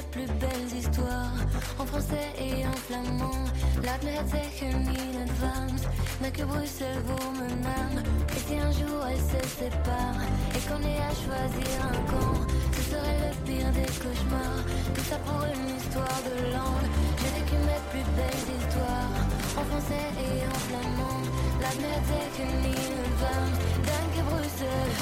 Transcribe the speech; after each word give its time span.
Mes 0.00 0.24
plus 0.24 0.32
belles 0.38 0.78
histoires 0.78 1.36
en 1.78 1.84
français 1.84 2.32
et 2.38 2.64
en 2.66 2.78
flamand. 2.86 3.44
Laat 3.84 4.02
me 4.02 4.10
het 4.10 4.30
zeggen 4.30 4.70
in 4.70 5.14
het 5.20 5.30
mais 6.20 6.30
que 6.32 6.44
Bruxelles 6.44 7.02
vaut 7.06 7.32
mon 7.38 7.56
âme. 7.80 8.00
Et 8.34 8.40
si 8.46 8.54
un 8.58 8.72
jour 8.80 9.00
elles 9.10 9.26
se 9.32 9.40
séparent 9.58 10.24
et 10.56 10.62
qu'on 10.66 10.80
ait 10.92 11.02
à 11.10 11.12
choisir 11.24 11.76
un 11.92 12.00
camp, 12.10 12.36
ce 12.76 12.82
serait 12.90 13.18
le 13.24 13.30
pire 13.44 13.70
des 13.78 13.90
cauchemars. 14.02 14.64
Tout 14.94 15.06
ça 15.10 15.18
pour 15.26 15.42
une 15.52 15.68
histoire 15.76 16.20
de 16.28 16.34
langue. 16.54 16.88
J'ai 17.18 17.32
vécu 17.36 17.56
mes 17.68 17.82
plus 17.90 18.06
belles 18.16 18.48
histoires 18.56 19.16
en 19.58 19.64
français 19.70 20.08
et 20.24 20.36
en 20.52 20.60
flamand. 20.66 21.22
Laat 21.60 21.76
me 21.82 21.88
het 21.96 22.06
zeggen 22.12 22.52
in 22.64 22.96
het 23.00 23.14
Vlaams, 23.20 23.58
dank 23.88 24.14
Bruxelles. 24.28 24.98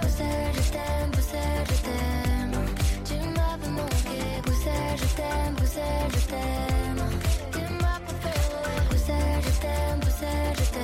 Bruxelles, 0.00 0.54
je 0.56 0.70
t'aime, 0.74 1.10
Bruxelles, 1.10 1.66
je 1.72 1.80
t'aime. 1.86 2.56
Tu 3.08 3.14
m'avais 3.36 3.72
manqué, 3.78 4.27
Bruxelles, 4.68 4.98
je 4.98 5.16
t'aime, 5.16 6.10
je 6.12 6.26
t'aime. 6.26 7.02
Tu 7.52 7.74
ma 7.82 8.00
préférée, 8.06 8.86
je 8.92 9.60
t'aime, 9.60 10.00
je 10.04 10.70
t'aime. 10.70 10.77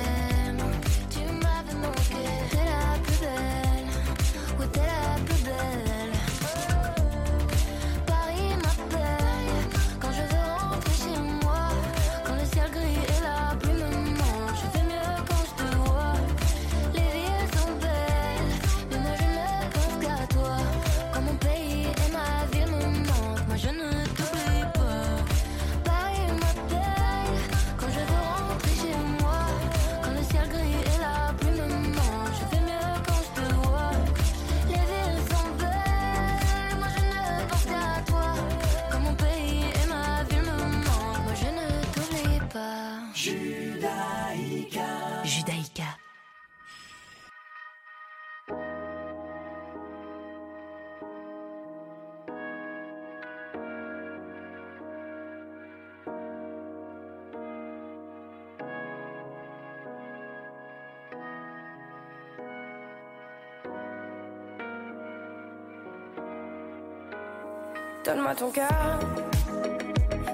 Donne-moi 68.25 68.39
ton 68.39 68.49
cœur, 68.49 68.99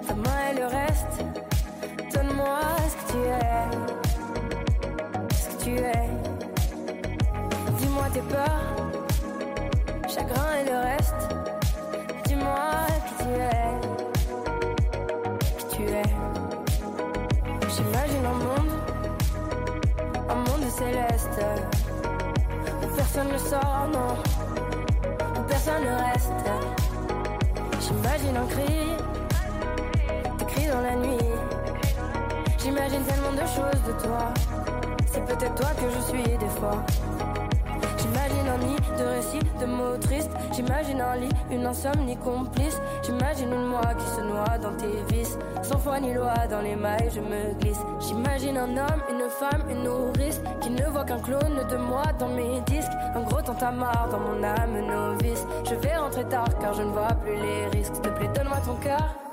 ta 0.08 0.14
main 0.16 0.42
et 0.50 0.56
le 0.56 0.66
reste. 0.66 1.26
Donne-moi 2.14 2.60
ce 2.88 2.96
que 2.96 3.06
tu 3.12 3.18
es, 3.28 3.68
ce 5.36 5.46
que 5.50 5.58
tu 5.64 5.72
es. 5.78 6.10
Dis-moi 7.80 8.06
tes 8.14 8.22
peurs, 8.22 8.64
chagrin 10.08 10.54
et 10.62 10.66
le 10.70 10.78
reste. 10.78 11.22
Dis-moi 12.28 12.88
qui 13.08 13.14
tu 13.26 13.32
es, 13.42 13.72
qui 15.58 15.66
tu 15.76 15.84
es. 15.84 16.10
J'imagine 17.76 18.26
un 18.26 18.38
monde, 18.46 18.74
un 20.30 20.36
monde 20.36 20.66
céleste. 20.70 21.42
Où 22.84 22.88
personne 22.96 23.32
ne 23.34 23.38
sort, 23.38 23.88
non, 23.92 24.16
où 25.38 25.44
personne 25.44 25.84
ne 25.84 25.90
reste. 25.90 26.81
J'imagine 27.82 28.38
un 28.38 28.46
cri, 28.46 28.96
des 30.38 30.46
cris 30.46 30.68
dans 30.68 30.82
la 30.82 30.96
nuit. 30.96 31.18
J'imagine 32.60 33.04
tellement 33.04 33.32
de 33.32 33.48
choses 33.48 33.82
de 33.88 33.94
toi. 34.04 34.32
C'est 35.12 35.26
peut-être 35.26 35.56
toi 35.56 35.70
que 35.76 35.90
je 35.90 36.00
suis 36.02 36.38
des 36.38 36.50
fois. 36.60 36.86
J'imagine 37.98 38.48
un 38.48 38.58
nid 38.60 38.76
de 39.00 39.04
récits, 39.04 39.46
de 39.60 39.66
mots 39.66 39.98
tristes. 40.00 40.30
J'imagine 40.54 41.02
un 41.02 41.16
lit, 41.16 41.30
une 41.50 41.66
insomnie 41.66 42.18
complice. 42.18 42.80
J'imagine 43.02 43.52
une 43.52 43.66
moi 43.66 43.96
qui 43.98 44.06
se 44.06 44.22
noie 44.22 44.60
dans 44.62 44.76
tes 44.78 45.02
vices. 45.12 45.40
Sans 45.64 45.80
foi 45.80 46.00
ni 46.00 46.14
loi, 46.14 46.34
dans 46.52 46.62
les 46.62 46.76
mailles, 46.76 47.10
je 47.12 47.20
me 47.20 47.60
glisse. 47.60 47.82
J'imagine 48.00 48.58
un 48.58 48.78
homme, 48.78 49.02
une 49.10 49.28
femme, 49.28 49.64
une 49.72 49.84
nourrice. 49.84 50.01
Ne 50.72 50.90
voit 50.90 51.04
qu'un 51.04 51.20
clone 51.20 51.68
de 51.70 51.76
moi 51.76 52.04
dans 52.18 52.30
mes 52.30 52.62
disques. 52.62 52.92
Un 53.14 53.22
gros 53.22 53.42
tantamar 53.42 54.08
dans 54.10 54.20
mon 54.20 54.42
âme 54.42 54.80
novice. 54.88 55.46
Je 55.70 55.76
vais 55.76 55.98
rentrer 55.98 56.24
tard 56.26 56.48
car 56.60 56.74
je 56.74 56.84
ne 56.84 56.92
vois 56.92 57.14
plus 57.22 57.36
les 57.36 57.66
risques. 57.68 57.94
S'il 57.96 58.04
te 58.04 58.38
donne-moi 58.38 58.58
ton 58.66 58.76
cœur. 58.76 59.31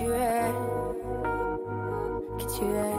Qui 0.00 0.06
tu 0.06 0.12
es. 0.12 0.52
Qui 2.38 2.46
tu 2.46 2.64
es. 2.64 2.89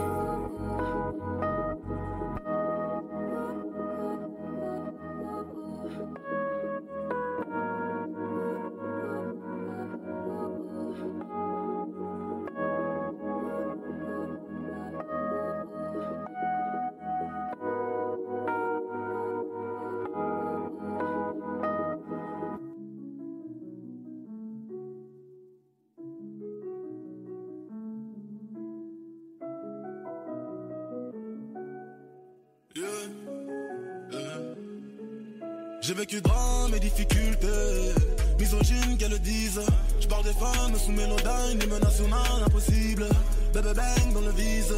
Vécu 36.02 36.20
drame 36.20 36.74
et 36.74 36.80
difficultés, 36.80 37.94
misogyne 38.36 38.96
qu'elles 38.98 39.12
le 39.12 39.20
disent. 39.20 39.62
Je 40.00 40.08
parle 40.08 40.24
des 40.24 40.32
femmes 40.32 40.76
sous 40.76 40.90
mélodyne, 40.90 41.62
hymne 41.62 41.78
national 41.78 42.42
impossible. 42.44 43.06
Bébé 43.54 43.72
bang 43.72 44.12
dans 44.12 44.20
le 44.20 44.32
vise, 44.32 44.74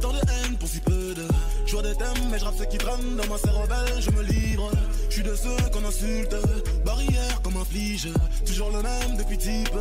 tant 0.00 0.12
de 0.12 0.18
haine 0.18 0.56
pour 0.56 0.68
si 0.68 0.78
peu 0.78 1.14
de. 1.14 1.26
Je 1.66 1.72
vois 1.72 1.82
des 1.82 1.96
thèmes, 1.96 2.28
mais 2.30 2.38
je 2.38 2.44
rappe 2.44 2.58
ce 2.58 2.64
qui 2.64 2.78
traîne 2.78 3.16
dans 3.16 3.26
ma 3.26 3.38
cervelle, 3.38 4.00
je 4.00 4.10
me 4.12 4.22
livre. 4.22 4.70
Je 5.08 5.14
suis 5.14 5.22
de 5.24 5.34
ceux 5.34 5.68
qu'on 5.72 5.84
insulte, 5.84 6.36
barrière 6.84 7.42
comme 7.42 7.56
un 7.56 7.64
flige. 7.64 8.08
Toujours 8.46 8.70
le 8.70 8.80
même 8.80 9.16
depuis 9.18 9.38
type, 9.38 9.76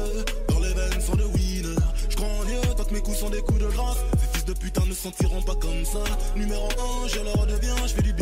dans 0.50 0.60
les 0.60 0.74
veines 0.74 1.02
sont 1.02 1.16
de 1.16 1.26
winner. 1.26 1.76
Je 2.10 2.16
crois 2.16 2.30
en 2.42 2.44
Dieu, 2.46 2.60
tant 2.76 2.86
que 2.86 2.94
mes 2.96 3.02
coups 3.02 3.20
sont 3.20 3.30
des 3.30 3.42
coups 3.42 3.60
de 3.60 3.68
grâce. 3.68 3.98
Ces 4.20 4.28
fils 4.34 4.46
de 4.46 4.54
putain 4.54 4.86
ne 4.88 4.96
sentiront 4.96 5.44
pas 5.44 5.56
comme 5.56 5.86
ça. 5.86 6.04
Numéro 6.36 6.68
1, 7.04 7.08
je 7.10 7.20
leur 7.20 7.34
redeviens, 7.34 7.76
je 7.86 7.94
fais 7.94 8.02
du 8.02 8.14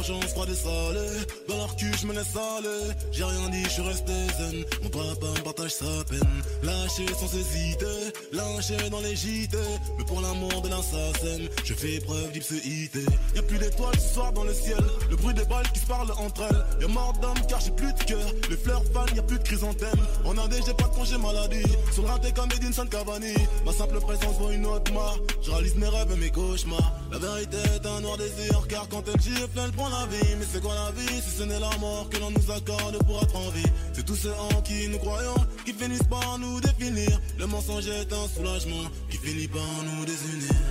vengeance 0.00 0.32
froide 0.32 0.48
et 0.48 0.54
salée, 0.54 1.26
dans 1.48 1.56
leur 1.56 1.76
cul 1.76 1.92
je 2.00 2.06
me 2.06 2.14
laisse 2.14 2.34
aller. 2.34 2.94
J'ai 3.12 3.24
rien 3.24 3.48
dit, 3.50 3.64
je 3.64 3.68
suis 3.68 3.82
resté 3.82 4.12
zen. 4.38 4.64
Mon 4.82 4.88
papa 4.88 5.26
me 5.26 5.42
partage 5.42 5.72
sa 5.72 6.04
peine. 6.08 6.42
Lâché 6.62 7.06
sans 7.18 7.32
hésiter, 7.34 8.12
lâché 8.32 8.90
dans 8.90 9.00
les 9.00 9.14
JT. 9.14 9.56
Mais 9.98 10.04
pour 10.04 10.20
l'amour 10.20 10.62
de 10.62 10.68
l'assassin, 10.68 11.42
je 11.64 11.74
fais 11.74 12.00
preuve 12.00 12.32
d'ipséité. 12.32 13.04
Y'a 13.34 13.42
plus 13.42 13.58
d'étoiles 13.58 13.98
ce 13.98 14.14
soir 14.14 14.32
dans 14.32 14.44
le 14.44 14.54
ciel. 14.54 14.82
Le 15.10 15.16
bruit 15.16 15.34
des 15.34 15.44
balles 15.44 15.70
qui 15.72 15.80
se 15.80 15.86
parlent 15.86 16.12
entre 16.12 16.42
elles. 16.48 16.64
Y'a 16.80 16.88
mort 16.88 17.12
d'homme 17.20 17.40
car 17.48 17.60
j'ai 17.60 17.72
plus 17.72 17.92
de 17.92 18.04
cœur. 18.04 18.26
Les 18.48 18.56
fleurs 18.56 18.84
fanent, 18.94 19.14
y'a 19.14 19.22
plus 19.22 19.38
de 19.38 19.44
chrysanthème. 19.44 20.00
En 20.24 20.36
Inde, 20.38 20.54
j'ai 20.66 20.74
pas 20.74 20.88
de 20.88 20.94
congé 20.94 21.18
maladie. 21.18 21.70
Sur 21.92 22.02
le 22.04 22.08
raté 22.08 22.32
comme 22.32 22.50
Edinson 22.56 22.86
Cavani. 22.86 23.34
Ma 23.66 23.72
simple 23.72 24.00
présence 24.00 24.36
vaut 24.38 24.50
une 24.50 24.66
autre 24.66 24.92
marque. 24.92 25.20
Je 25.42 25.50
réalise 25.50 25.74
mes 25.74 25.88
rêves 25.88 26.12
et 26.12 26.16
mes 26.16 26.30
cauchemars. 26.30 26.99
La 27.10 27.18
vérité 27.18 27.56
est 27.56 27.86
un 27.86 28.00
noir 28.00 28.16
désir 28.16 28.66
car 28.68 28.88
quand 28.88 29.02
elle 29.08 29.20
gifle, 29.20 29.58
elle 29.62 29.72
prend 29.72 29.88
la 29.88 30.06
vie. 30.06 30.36
Mais 30.38 30.46
c'est 30.50 30.62
quoi 30.62 30.74
la 30.74 30.90
vie 30.92 31.20
si 31.22 31.38
ce 31.38 31.42
n'est 31.42 31.58
la 31.58 31.76
mort 31.78 32.08
que 32.08 32.18
l'on 32.18 32.30
nous 32.30 32.50
accorde 32.52 33.04
pour 33.04 33.20
être 33.22 33.36
en 33.36 33.50
vie? 33.50 33.66
C'est 33.92 34.04
tous 34.04 34.14
ceux 34.14 34.32
en 34.32 34.62
qui 34.62 34.88
nous 34.88 34.98
croyons 34.98 35.34
qui 35.64 35.72
finissent 35.72 36.04
par 36.04 36.38
nous 36.38 36.60
définir. 36.60 37.20
Le 37.38 37.46
mensonge 37.46 37.88
est 37.88 38.12
un 38.12 38.28
soulagement 38.28 38.88
qui 39.10 39.16
finit 39.16 39.48
par 39.48 39.66
nous 39.84 40.04
désunir. 40.04 40.69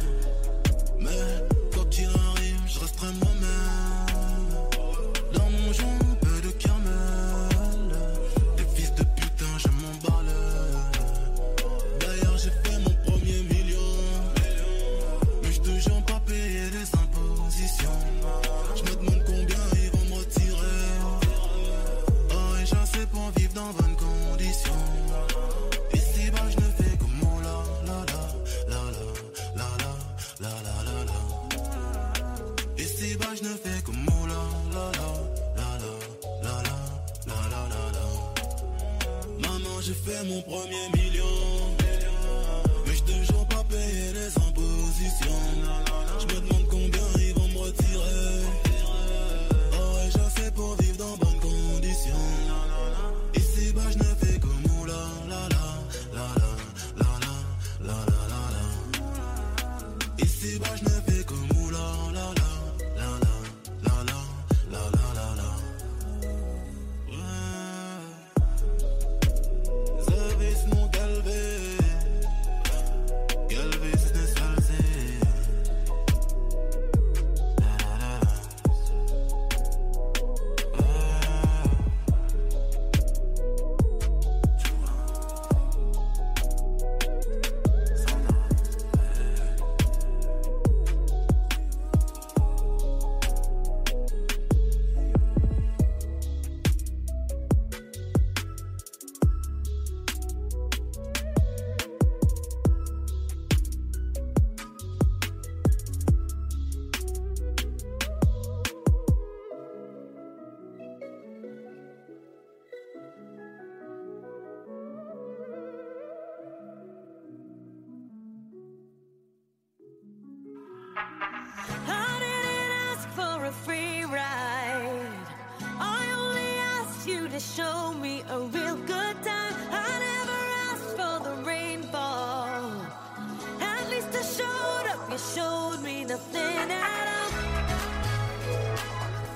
Me 135.84 136.04
nothing 136.04 136.72
at 136.72 137.08
all. 137.16 137.32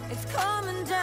It's 0.09 0.25
coming 0.33 0.83
down 0.85 1.02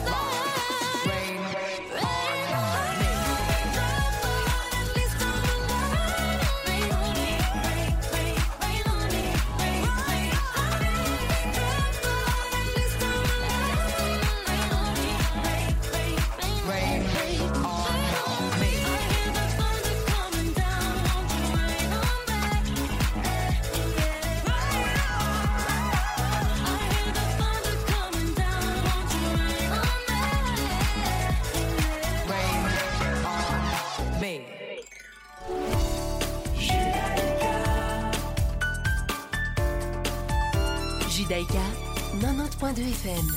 90.2 42.71 42.77
FM. 42.77 43.27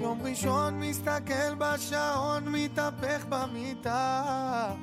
יום 0.00 0.20
ראשון 0.22 0.80
מסתכל 0.80 1.54
בשעון, 1.58 2.48
מתהפך 2.48 3.26
במיטה. 3.28 4.74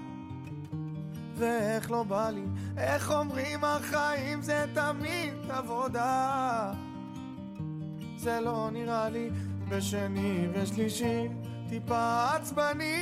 ואיך 1.35 1.91
לא 1.91 2.03
בא 2.03 2.29
לי, 2.29 2.45
איך 2.77 3.11
אומרים 3.11 3.63
החיים 3.63 4.41
זה 4.41 4.65
תמיד 4.73 5.33
עבודה. 5.49 6.73
זה 8.17 8.39
לא 8.39 8.69
נראה 8.71 9.09
לי 9.09 9.29
בשני 9.69 10.47
ושלישי, 10.53 11.27
טיפה 11.69 12.25
עצבני. 12.35 12.95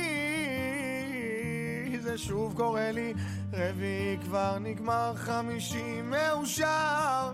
זה 2.00 2.18
שוב 2.18 2.54
קורה 2.56 2.90
לי, 2.92 3.14
רביעי 3.52 4.18
כבר 4.24 4.58
נגמר, 4.58 5.12
חמישי 5.16 6.00
מאושר. 6.02 7.32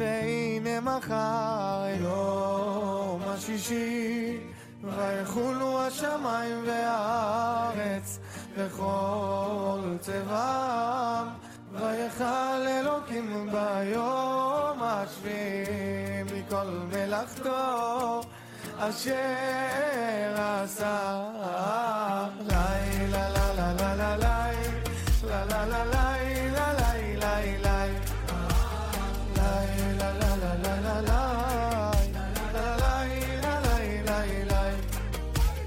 והנה 0.00 0.80
מחר 0.80 1.86
יום 2.00 3.22
השישי 3.26 4.38
ויחולו 4.84 5.80
השמיים 5.80 6.64
והארץ 6.66 8.18
וכל 8.56 9.80
צבעם 10.00 11.28
ויכל 11.72 12.66
אלוקים 12.66 13.50
ביום 13.52 14.82
השביעי 14.82 16.22
מכל 16.22 16.66
מלאכתו 16.92 18.20
אשר 18.82 20.34
עשה 20.36 21.20
לילה 22.48 23.28
לה 23.28 23.52
לה 23.54 23.72
לה 23.72 23.96
לה 23.96 24.16
לה 24.16 24.46
לה 25.24 25.44
לה 25.44 25.64
לה 25.66 25.84
לה 25.84 25.84
לה 25.84 26.04
לה 26.04 26.30
לה 26.40 27.10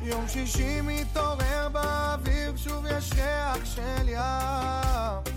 יום 0.03 0.27
שישי 0.27 0.81
מתעורר 0.81 1.69
באוויר, 1.71 2.53
שוב 2.57 2.85
יש 2.85 3.11
ריח 3.13 3.65
של 3.65 4.09
ים. 4.09 5.33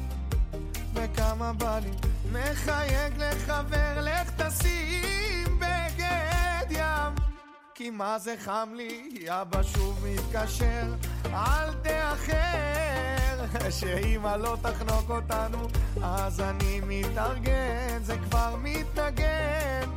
וכמה 0.94 1.52
בא 1.52 1.78
לי, 1.78 1.90
מחייג 2.32 3.12
לחבר, 3.18 4.00
לך 4.00 4.30
תשים. 4.36 5.45
כי 7.86 7.90
מה 7.90 8.18
זה 8.18 8.34
חם 8.44 8.68
לי, 8.74 9.10
אבא 9.28 9.62
שוב 9.62 10.06
מתקשר, 10.06 10.82
אל 11.24 11.74
תאחר, 11.82 13.70
שאמא 13.70 14.36
לא 14.36 14.56
תחנוק 14.62 15.10
אותנו, 15.10 15.58
אז 16.02 16.40
אני 16.40 16.80
מתארגן, 16.86 18.02
זה 18.02 18.16
כבר 18.18 18.56
מתנגן, 18.58 19.90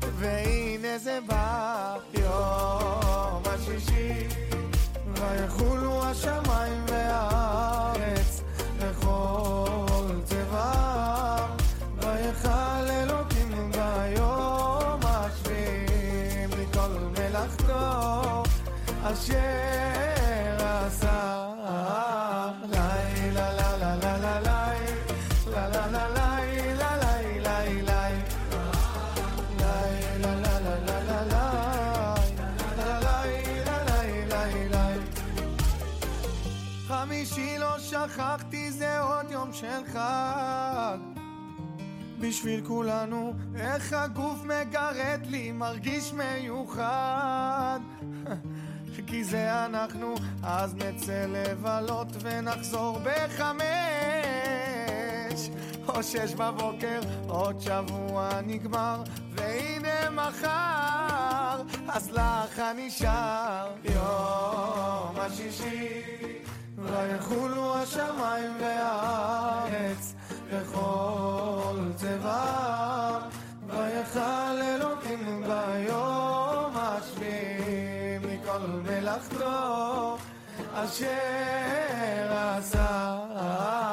והנה 0.00 0.98
זה 0.98 1.18
בא, 1.26 1.96
יום 2.14 3.42
השישי, 3.46 4.26
ויחולו 5.06 6.04
השמיים 6.04 6.84
והארץ, 6.88 8.42
וכל 8.78 10.20
צבעם, 10.24 11.50
ויכל 11.96 12.71
אשר 19.04 19.36
עשה. 20.58 21.42
לא 37.72 37.78
שכחתי 37.78 38.72
זה 38.72 39.00
עוד 39.00 39.30
יום 39.30 39.52
של 39.52 39.84
חג 39.92 40.98
בשביל 42.20 42.66
כולנו 42.66 43.34
איך 43.56 43.92
הגוף 43.92 44.44
מגרד 44.44 45.20
לי 45.26 45.52
מרגיש 45.52 46.12
מיוחד 46.12 47.80
כי 49.06 49.24
זה 49.24 49.64
אנחנו 49.66 50.14
אז 50.42 50.74
נצא 50.74 51.26
לבלות 51.28 52.08
ונחזור 52.20 52.98
בחמש. 53.04 53.62
או 55.88 56.02
שש 56.02 56.34
בבוקר, 56.34 57.00
עוד 57.28 57.60
שבוע 57.60 58.30
נגמר, 58.46 59.02
והנה 59.30 60.10
מחר, 60.10 61.62
אז 61.88 62.10
לך 62.10 62.62
נשאר 62.76 63.70
יום 63.84 65.16
השישי, 65.16 66.02
ויחולו 66.78 67.76
השמיים 67.76 68.52
והארץ, 68.60 70.14
וכל 70.50 71.76
צבעם, 71.96 73.22
ויכל 73.66 74.62
אלוקים 74.62 75.44
ביום 75.46 76.51
לחתור 79.16 80.18
אשר 80.74 82.32
עשה. 82.32 83.91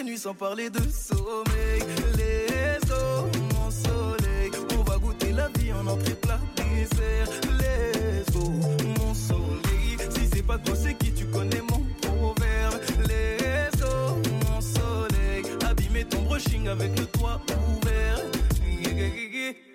jour 0.00 0.08
et 0.08 0.10
nuit 0.10 0.18
sans 0.18 0.34
parler 0.34 0.70
de 0.70 0.80
sommeil. 0.90 1.82
Let's 2.16 2.88
go, 2.88 3.28
mon 3.54 3.70
soleil. 3.70 4.50
On 4.78 4.82
va 4.82 4.96
goûter 4.98 5.32
la 5.32 5.48
vie 5.58 5.72
en 5.72 5.86
entrée 5.86 6.14
plat 6.14 6.40
dessert. 6.56 7.28
Let's 7.58 8.30
go, 8.32 8.50
mon 8.98 9.14
soleil. 9.14 9.98
Si 10.10 10.26
c'est 10.32 10.42
pas 10.42 10.58
toi, 10.58 10.74
c'est 10.74 10.94
qui 10.94 11.12
tu 11.12 11.26
connais 11.26 11.60
mon 11.60 11.82
proverbe. 12.00 12.80
Let's 13.08 13.80
go, 13.80 14.16
mon 14.46 14.60
soleil. 14.60 15.44
Abîmer 15.68 16.04
ton 16.04 16.22
brushing 16.22 16.68
avec 16.68 16.98
le 16.98 17.06
toit 17.06 17.40
ouvert. 17.76 18.20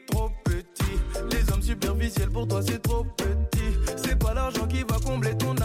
Trop 0.07 0.31
petit. 0.43 0.99
Les 1.31 1.53
hommes 1.53 1.61
superficiels 1.61 2.29
pour 2.29 2.47
toi, 2.47 2.61
c'est 2.65 2.81
trop 2.81 3.03
petit. 3.03 3.75
C'est 3.95 4.17
pas 4.17 4.33
l'argent 4.33 4.67
qui 4.67 4.83
va 4.83 4.97
combler 5.05 5.38
ton 5.38 5.51
appétit. 5.51 5.64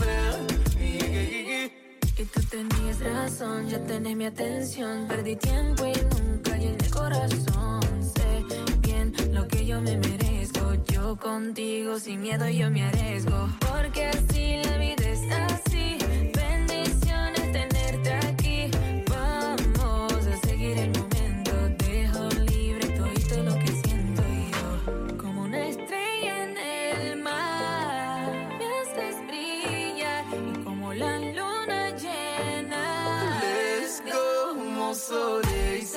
Tenías 2.51 2.99
razón, 2.99 3.69
ya 3.69 3.79
tenés 3.79 4.15
mi 4.15 4.25
atención. 4.25 5.07
Perdí 5.07 5.37
tiempo 5.37 5.85
y 5.85 5.93
nunca 6.19 6.57
llené 6.57 6.89
corazón. 6.89 7.81
Sé 8.13 8.43
bien 8.81 9.13
lo 9.33 9.47
que 9.47 9.65
yo 9.65 9.81
me 9.81 9.97
merezco. 9.97 10.73
Yo 10.91 11.15
contigo 11.15 11.97
sin 11.97 12.21
miedo 12.21 12.47
yo 12.49 12.69
me 12.69 12.83
arriesgo. 12.83 13.47
Porque 13.59 14.07
así 14.07 14.61
la 14.63 14.77
vida 14.77 15.09
es 15.09 15.31
así. 15.31 16.00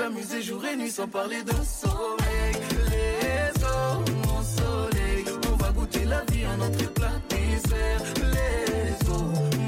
S'amuser 0.05 0.43
jour 0.43 0.63
et 0.67 0.77
nuit 0.77 0.91
sans 0.91 1.09
parler 1.09 1.43
de 1.45 1.53
sommeil. 1.53 2.53
Let's 2.91 3.59
go, 3.59 4.05
mon 4.27 4.43
soleil. 4.43 5.25
On 5.51 5.57
va 5.57 5.73
goûter 5.73 6.05
la 6.05 6.23
vie 6.31 6.47
en 6.47 6.61
entrée 6.61 6.89
plat 6.89 7.13
dessert. 7.31 8.03
Let's 8.21 9.09
go, 9.09 9.17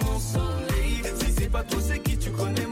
mon 0.05 0.21
soleil. 0.21 1.01
Si 1.21 1.33
c'est 1.39 1.51
pas 1.51 1.63
toi, 1.63 1.79
c'est 1.81 2.01
qui 2.01 2.19
tu 2.19 2.31
connais 2.33 2.67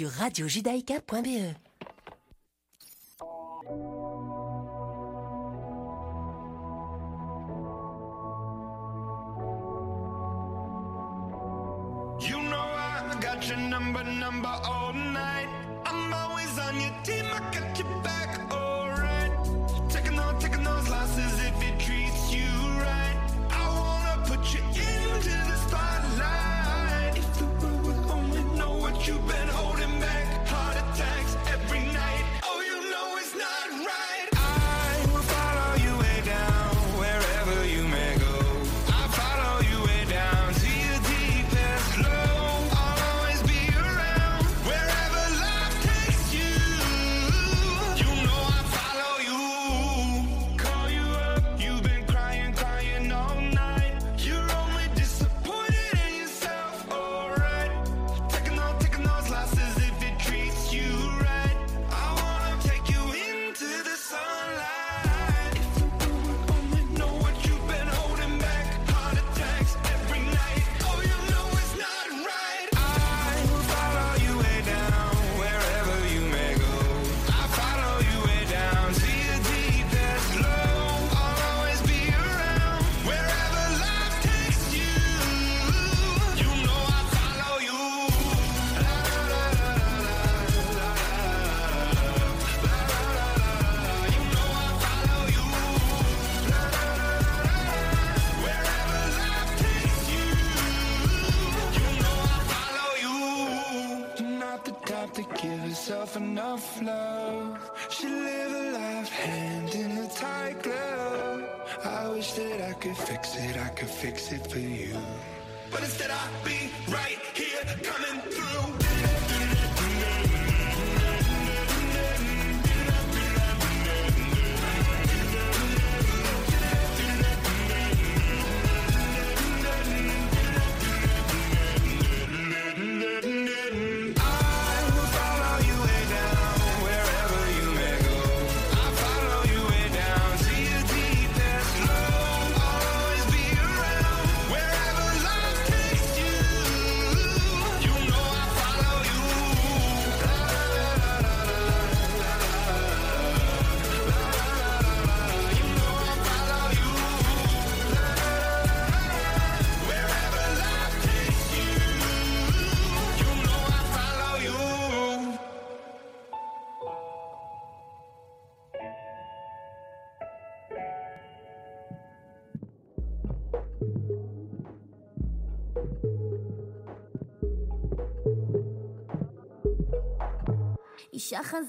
sur 0.00 1.69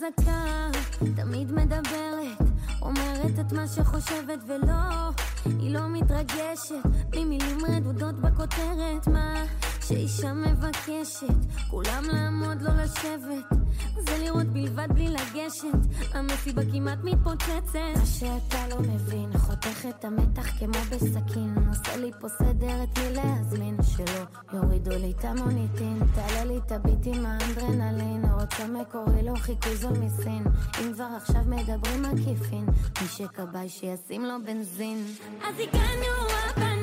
חזקה, 0.01 0.69
תמיד 1.15 1.51
מדברת, 1.51 2.37
אומרת 2.81 3.39
את 3.39 3.53
מה 3.53 3.67
שחושבת 3.67 4.39
ולא, 4.47 5.09
היא 5.45 5.73
לא 5.73 5.87
מתרגשת, 5.87 6.85
ממילים 7.15 7.57
רדודות 7.65 8.15
בכותרת, 8.15 9.07
מה? 9.07 9.45
אוקיי. 9.91 10.07
שאישה 10.07 10.33
מבקשת, 10.33 11.67
כולם 11.69 12.03
לעמוד 12.13 12.61
לא 12.61 12.71
לשבת. 12.83 13.61
זה 13.99 14.17
לראות 14.17 14.47
בלבד 14.47 14.87
בלי 14.93 15.07
לגשת, 15.07 16.13
המסיבה 16.13 16.61
כמעט 16.71 16.99
מתפוצצת. 17.03 17.79
מה 17.95 18.05
שאתה 18.05 18.67
לא 18.69 18.79
מבין, 18.79 19.37
חותך 19.37 19.85
את 19.89 20.05
המתח 20.05 20.59
כמו 20.59 20.79
בסכין. 20.91 21.55
עושה 21.69 21.97
לי 21.97 22.11
פה 22.19 22.29
סדר 22.29 22.83
את 22.83 22.99
מי 22.99 23.13
להזמין, 23.15 23.77
שלא 23.83 24.21
יורידו 24.53 24.91
לי 24.91 25.13
את 25.19 25.25
המוניטין. 25.25 25.99
תעלה 26.15 26.43
לי 26.45 26.57
את 26.57 26.71
הביט 26.71 27.05
עם 27.15 27.25
האנדרנלין, 27.25 28.25
רוצה 28.41 28.67
מקורי 28.67 29.23
לא 29.23 29.35
חיכו 29.35 29.75
זו 29.75 29.89
מסין. 29.89 30.43
אם 30.81 30.93
כבר 30.93 31.07
עכשיו 31.17 31.41
מדברים 31.45 32.05
עקיפין, 32.05 32.65
מי 33.01 33.07
שכבאי 33.07 33.69
שישים 33.69 34.25
לו 34.25 34.35
בנזין. 34.45 35.05
אז 35.43 35.55
הגענו 35.59 36.05
הבנים 36.49 36.80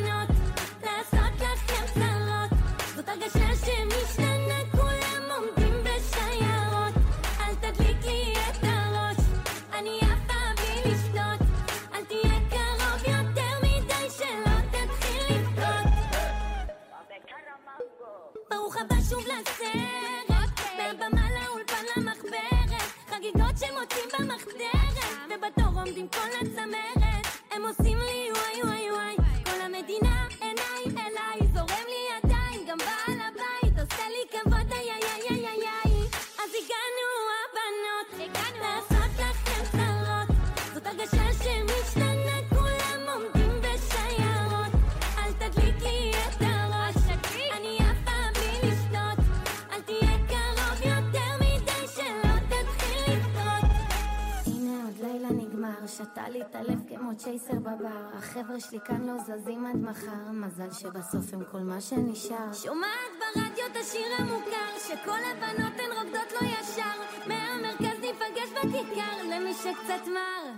ניסתה 56.18 56.38
להתעלף 56.38 56.78
כמו 56.88 57.16
צ'ייסר 57.16 57.54
בבר. 57.54 58.08
החבר'ה 58.14 58.60
שלי 58.60 58.78
כאן 58.84 59.06
לא 59.06 59.18
זזים 59.18 59.66
עד 59.66 59.76
מחר. 59.76 60.30
מזל 60.32 60.70
שבסוף 60.72 61.34
הם 61.34 61.44
כל 61.44 61.58
מה 61.58 61.80
שנשאר. 61.80 62.52
שומעת 62.52 63.12
ברדיו 63.18 63.66
את 63.72 63.76
השיר 63.76 64.06
המוכר 64.18 64.78
שכל 64.78 65.18
הבנות 65.32 65.72
הן 65.78 65.92
רוקדות 65.92 66.32
לא 66.32 66.46
ישר. 66.46 67.26
מהמרכז 67.26 68.00
ניפגש 68.00 68.50
בכיכר 68.52 69.22
למי 69.24 69.54
שקצת 69.54 70.06
מר. 70.06 70.52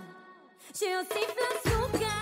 שיוסיף 0.73 1.35
לסוכר 1.37 2.20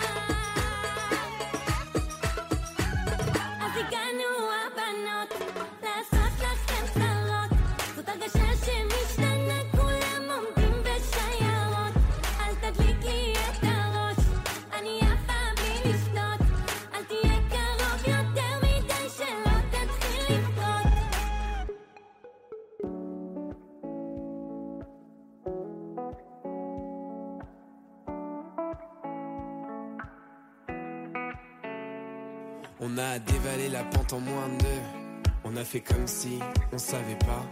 a 33.00 33.18
dévalé 33.18 33.68
la 33.68 33.82
pente 33.84 34.12
en 34.12 34.20
moins 34.20 34.48
de 34.48 34.62
deux. 34.62 35.30
On 35.44 35.56
a 35.56 35.64
fait 35.64 35.80
comme 35.80 36.06
si 36.06 36.38
on 36.72 36.78
savait 36.78 37.18
pas. 37.20 37.44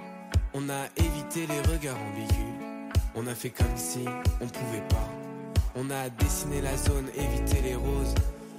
On 0.55 0.69
a 0.69 0.87
évité 0.97 1.47
les 1.47 1.61
regards 1.73 1.97
ambigus. 1.97 2.93
On 3.15 3.27
a 3.27 3.35
fait 3.35 3.51
comme 3.51 3.77
si 3.77 4.05
on 4.41 4.47
pouvait 4.47 4.87
pas. 4.89 5.09
On 5.75 5.91
a 5.91 6.09
dessiné 6.11 6.61
la 6.61 6.77
zone, 6.77 7.07
évité 7.17 7.63
les 7.63 7.75
roses. 7.75 8.15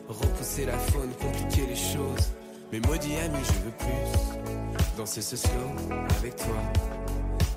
Repousser 0.08 0.66
la 0.66 0.78
faune, 0.78 1.12
compliquer 1.22 1.68
les 1.68 1.76
choses. 1.76 2.34
Mais 2.72 2.80
maudit 2.80 3.16
ami, 3.18 3.38
je 3.44 3.66
veux 3.66 3.78
plus. 3.78 4.98
Danser 4.98 5.22
ce 5.22 5.38
slow 5.38 5.96
avec 6.18 6.36
toi. 6.36 6.62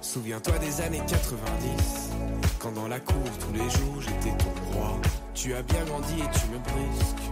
Souviens-toi 0.01 0.59
des 0.59 0.81
années 0.83 1.03
90. 1.09 2.11
Quand 2.59 2.73
dans 2.73 2.88
la 2.88 3.01
cour, 3.01 3.25
tous 3.40 3.53
les 3.53 3.71
jours, 3.71 4.01
j'étais 4.01 4.37
ton 4.37 4.79
roi. 4.79 5.01
Tu 5.35 5.55
as 5.55 5.62
bien 5.62 5.85
grandi 5.87 6.14
et 6.14 6.38
tu 6.38 6.47
me 6.49 6.59
brusques. 6.59 7.32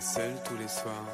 Mais 0.00 0.06
seul 0.06 0.32
tous 0.46 0.56
les 0.56 0.66
soirs. 0.66 1.12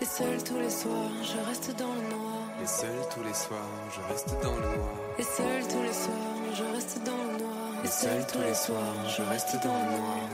Et 0.00 0.04
seul 0.04 0.44
tous 0.44 0.58
les 0.60 0.70
soirs, 0.70 1.10
je 1.24 1.48
reste 1.48 1.76
dans 1.76 1.92
le 1.92 2.02
noir. 2.02 2.38
Et 2.62 2.66
seul 2.68 2.94
tous 3.12 3.24
les 3.24 3.34
soirs, 3.34 3.74
je 3.90 4.00
reste 4.12 4.30
dans 4.40 4.54
le 4.54 4.76
noir. 4.76 4.94
Et 5.18 5.24
seul 5.24 5.66
tous 5.66 5.82
les 5.82 5.92
soirs, 5.92 6.54
je 6.54 6.62
reste 6.62 7.02
dans 7.02 7.16
le 7.16 7.38
noir. 7.42 7.82
Et 7.82 7.88
seul 7.88 8.24
tous 8.28 8.42
les 8.42 8.54
soirs, 8.54 8.94
je 9.08 9.22
reste 9.22 9.56
dans 9.60 9.74
le 9.74 9.90
noir. 9.90 10.28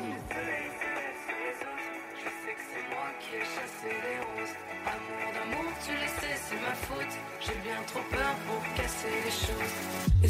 Je 2.14 2.28
sais 2.28 2.54
que 2.58 2.64
c'est 2.74 2.86
moi 2.92 3.08
qui 3.20 3.36
ai 3.36 3.40
chassé 3.56 3.88
les 3.88 4.18
roses. 4.28 4.56
Amour 4.84 5.32
d'amour, 5.32 5.72
tu 5.86 5.92
le 5.92 6.08
sais, 6.20 6.36
c'est 6.46 6.60
ma 6.60 6.74
faute. 6.74 7.14
J'ai 7.40 7.58
bien 7.64 7.80
trop 7.86 8.04
peur 8.10 8.34
pour 8.46 8.60
casser 8.76 9.14
les 9.24 9.30
choses. 9.30 10.07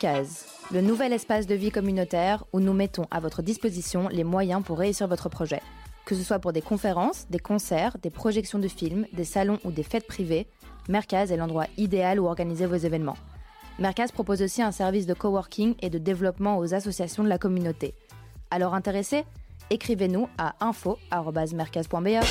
Mercaz, 0.00 0.46
le 0.72 0.80
nouvel 0.80 1.12
espace 1.12 1.46
de 1.46 1.56
vie 1.56 1.72
communautaire 1.72 2.44
où 2.52 2.60
nous 2.60 2.72
mettons 2.72 3.06
à 3.10 3.18
votre 3.18 3.42
disposition 3.42 4.06
les 4.08 4.22
moyens 4.22 4.62
pour 4.62 4.78
réussir 4.78 5.08
votre 5.08 5.28
projet. 5.28 5.60
Que 6.04 6.14
ce 6.14 6.22
soit 6.22 6.38
pour 6.38 6.52
des 6.52 6.62
conférences, 6.62 7.26
des 7.30 7.40
concerts, 7.40 7.96
des 8.00 8.10
projections 8.10 8.60
de 8.60 8.68
films, 8.68 9.06
des 9.12 9.24
salons 9.24 9.58
ou 9.64 9.72
des 9.72 9.82
fêtes 9.82 10.06
privées, 10.06 10.46
Mercaz 10.88 11.32
est 11.32 11.36
l'endroit 11.36 11.66
idéal 11.76 12.20
où 12.20 12.26
organiser 12.26 12.66
vos 12.66 12.76
événements. 12.76 13.16
Mercaz 13.80 14.12
propose 14.12 14.40
aussi 14.40 14.62
un 14.62 14.70
service 14.70 15.06
de 15.06 15.14
coworking 15.14 15.74
et 15.80 15.90
de 15.90 15.98
développement 15.98 16.58
aux 16.58 16.74
associations 16.74 17.24
de 17.24 17.28
la 17.28 17.38
communauté. 17.38 17.94
Alors 18.52 18.74
intéressé 18.74 19.24
Écrivez-nous 19.70 20.28
à 20.38 20.54
info.mercaz.be. 20.64 22.24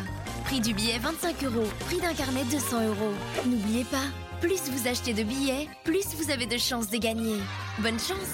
Prix 0.49 0.61
du 0.61 0.73
billet 0.73 0.97
25 0.97 1.43
euros, 1.43 1.67
prix 1.85 2.01
d'un 2.01 2.15
carnet 2.15 2.43
200 2.49 2.87
euros. 2.87 3.13
N'oubliez 3.45 3.83
pas, 3.83 4.07
plus 4.41 4.59
vous 4.71 4.87
achetez 4.87 5.13
de 5.13 5.21
billets, 5.21 5.67
plus 5.83 6.07
vous 6.15 6.31
avez 6.31 6.47
de 6.47 6.57
chances 6.57 6.89
de 6.89 6.97
gagner. 6.97 7.35
Bonne 7.83 7.99
chance 7.99 8.33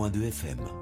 90.2 0.00 0.32
FM 0.32 0.79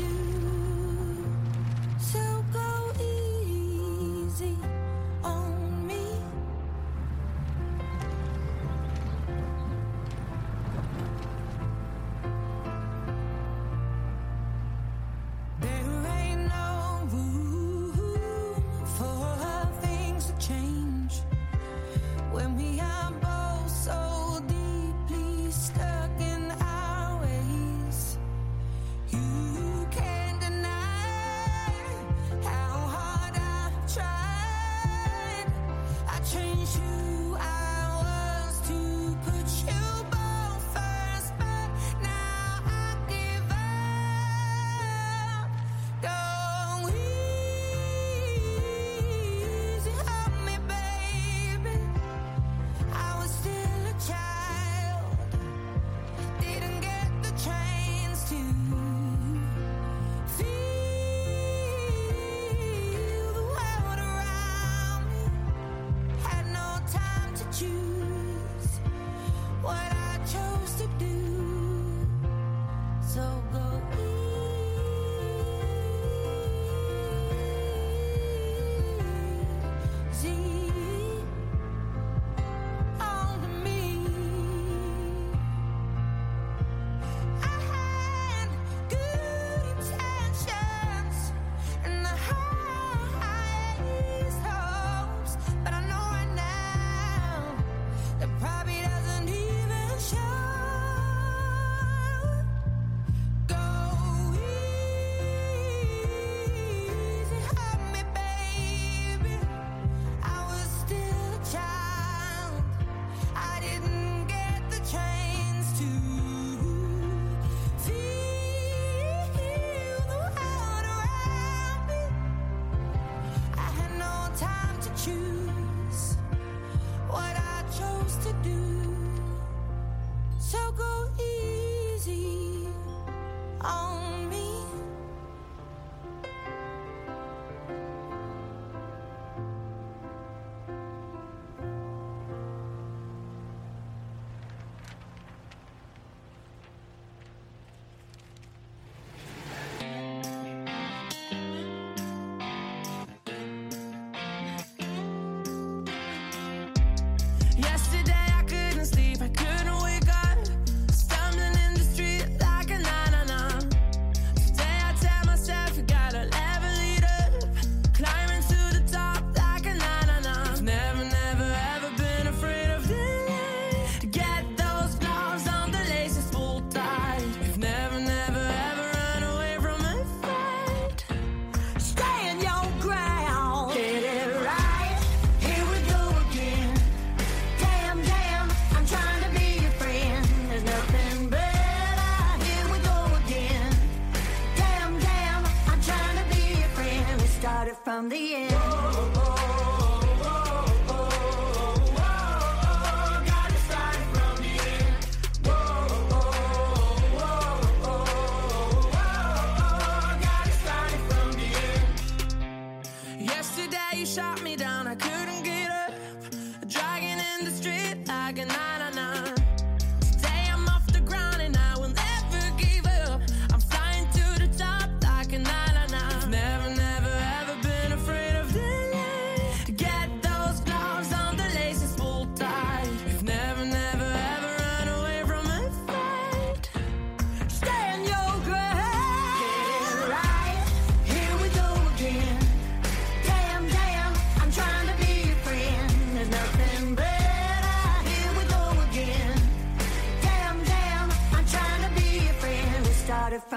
do. 0.00 0.29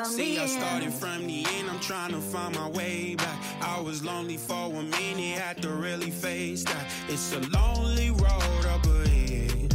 From 0.03 0.11
See, 0.11 0.35
the 0.35 0.43
I 0.43 0.45
started 0.47 0.93
from 0.93 1.27
the 1.27 1.45
end, 1.55 1.69
I'm 1.69 1.79
trying 1.79 2.11
to 2.11 2.19
find 2.19 2.53
my 2.55 2.67
way 2.69 3.15
back. 3.15 3.39
I 3.61 3.79
was 3.79 4.03
lonely 4.03 4.35
for 4.35 4.65
a 4.73 4.83
minute, 4.83 5.39
had 5.39 5.61
to 5.61 5.69
really 5.69 6.11
face 6.11 6.63
that. 6.65 6.91
It's 7.07 7.33
a 7.33 7.39
lonely 7.57 8.09
road 8.11 8.65
up 8.65 8.85
ahead. 8.85 9.73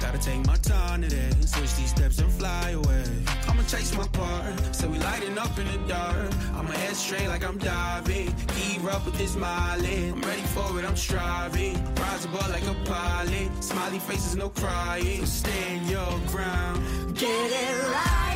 Gotta 0.00 0.18
take 0.18 0.46
my 0.46 0.56
time 0.56 1.02
today, 1.02 1.30
switch 1.44 1.74
these 1.76 1.90
steps 1.90 2.18
and 2.18 2.32
fly 2.32 2.70
away. 2.70 3.04
I'ma 3.46 3.62
chase 3.64 3.94
my 3.94 4.06
part, 4.08 4.74
so 4.74 4.88
we 4.88 4.98
lighting 5.00 5.36
up 5.36 5.58
in 5.58 5.66
the 5.66 5.78
dark. 5.86 6.32
I'ma 6.54 6.70
head 6.70 6.96
straight 6.96 7.28
like 7.28 7.44
I'm 7.46 7.58
diving. 7.58 8.34
Keep 8.56 8.84
up 8.84 9.04
with 9.04 9.18
this 9.18 9.36
mileage. 9.36 10.12
I'm 10.14 10.22
ready 10.22 10.42
for 10.54 10.78
it, 10.78 10.84
I'm 10.86 10.96
striving. 10.96 11.74
Rise 11.96 12.24
above 12.24 12.48
like 12.48 12.66
a 12.66 12.76
pilot. 12.84 13.50
Smiley 13.62 13.98
faces, 13.98 14.34
no 14.36 14.48
crying. 14.48 15.26
Stand 15.26 15.90
your 15.90 16.18
ground. 16.28 17.18
Get 17.18 17.52
it 17.52 17.92
right. 17.92 18.27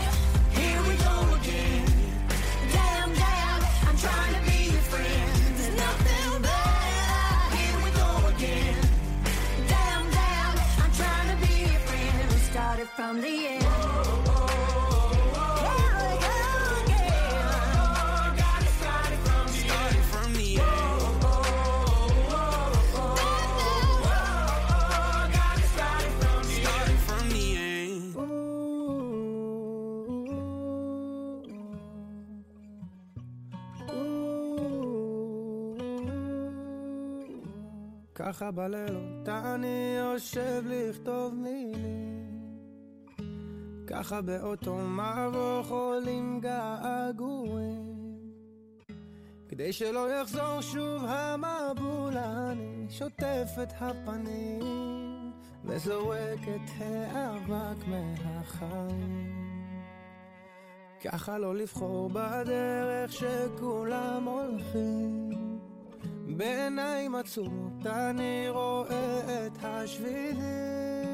started 12.82 12.90
from 12.98 13.22
the 13.22 13.38
Started 19.68 20.06
from 20.12 20.34
the 20.34 20.58
end. 27.58 28.16
ככה 38.16 38.52
בלילות 38.52 39.30
אני 39.30 39.96
יושב 40.00 40.64
לכתוב 40.66 41.34
מילים 41.36 42.31
ככה 43.93 44.21
באותו 44.21 44.77
מבוך 44.77 45.71
עולים 45.71 46.41
געגועים. 46.41 47.93
כדי 49.49 49.73
שלא 49.73 50.13
יחזור 50.13 50.61
שוב 50.61 51.05
המבול 51.05 52.17
אני 52.17 52.87
שוטף 52.91 53.49
את 53.63 53.73
הפנים 53.81 55.33
וזורק 55.65 56.41
את 56.55 56.71
האבק 56.81 57.87
מהחיים. 57.87 59.33
ככה 61.05 61.39
לא 61.39 61.57
לבחור 61.57 62.11
בדרך 62.13 63.13
שכולם 63.13 64.25
הולכים. 64.29 65.31
בעיניים 66.37 67.15
עצומות 67.15 67.87
אני 67.87 68.49
רואה 68.49 69.47
את 69.47 69.65
השבילים 69.65 71.12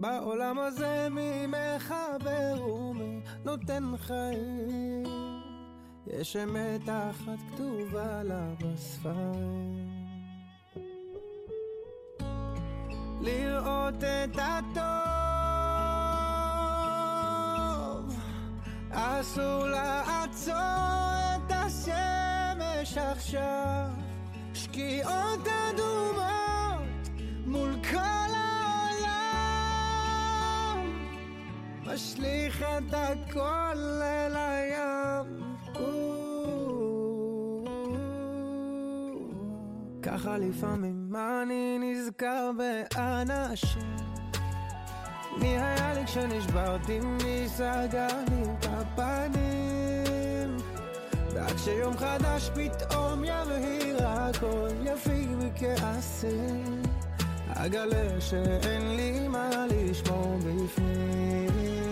בעולם 0.00 0.58
הזה 0.58 1.08
מי 1.10 1.46
מחבר 1.46 2.64
ומי 2.64 3.20
נותן 3.44 3.92
חיים? 3.96 5.02
יש 6.06 6.36
אמת 6.36 6.88
אחת 6.88 7.38
כתובה 7.54 8.22
לה 8.22 8.48
בספרים. 8.60 9.88
לראות 13.20 14.04
את 14.04 14.38
הטוב 14.38 14.80
אסור 18.90 19.64
לעצור 19.64 20.54
את 21.36 21.52
השמש 21.52 22.98
עכשיו. 22.98 23.88
שקיעות 24.54 25.46
אדומות 25.46 26.39
משליך 31.94 32.62
את 32.62 32.94
הכל 32.94 33.78
אל 34.02 34.36
הים. 34.36 35.40
ככה 40.02 40.38
לפעמים 40.38 41.16
אני 41.16 41.78
נזכר 41.80 42.50
באנשים. 42.56 43.96
מי 45.36 45.58
היה 45.58 45.94
לי 45.94 46.06
כשנשברתי, 46.06 47.00
מי 47.00 47.48
סגר 47.48 48.08
לי 48.30 48.42
את 48.52 48.66
הפנים? 48.70 50.56
ועד 51.34 51.58
שיום 51.58 51.96
חדש 51.96 52.50
פתאום 52.54 53.24
יבהיר 53.24 54.08
הכל 54.08 54.68
יפיג 54.84 55.28
מכעסים 55.38 56.89
אגלה 57.59 58.21
שאין 58.21 58.95
לי 58.95 59.27
מה 59.27 59.49
לשמור 59.71 60.37
בפנים 60.37 61.88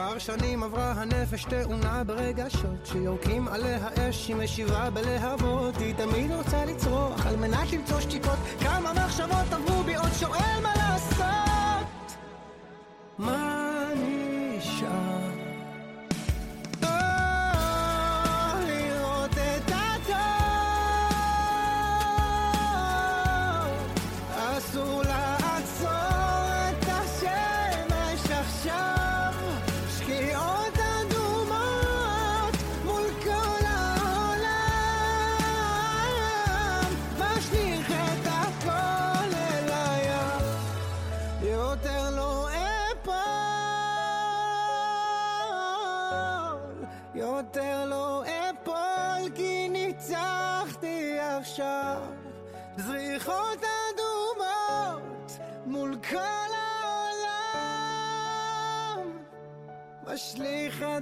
כבר 0.00 0.18
שנים 0.18 0.62
עברה 0.62 0.92
הנפש 0.92 1.44
תאונה 1.44 2.04
ברגשות 2.04 2.86
שיורקים 2.86 3.48
עליה 3.48 3.88
אש 3.98 4.28
היא 4.28 4.36
משיבה 4.36 4.90
בלהבות. 4.90 5.76
היא 5.76 5.94
תמיד 5.94 6.32
רוצה 6.32 6.64
לצרוח 6.64 7.26
על 7.26 7.36
מנת 7.36 7.72
למצוא 7.72 8.00
שתיקות. 8.00 8.38
כמה 8.60 8.92
מחשבות 8.92 9.52
עברו 9.52 9.82
בי 9.82 9.94
עוד 9.94 10.12
שואל 10.20 10.60
מה 10.62 10.72
לעשות. 10.76 12.16
מה 13.18 13.59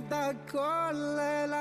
da 0.08 0.34
colle 0.50 1.46
la 1.46 1.57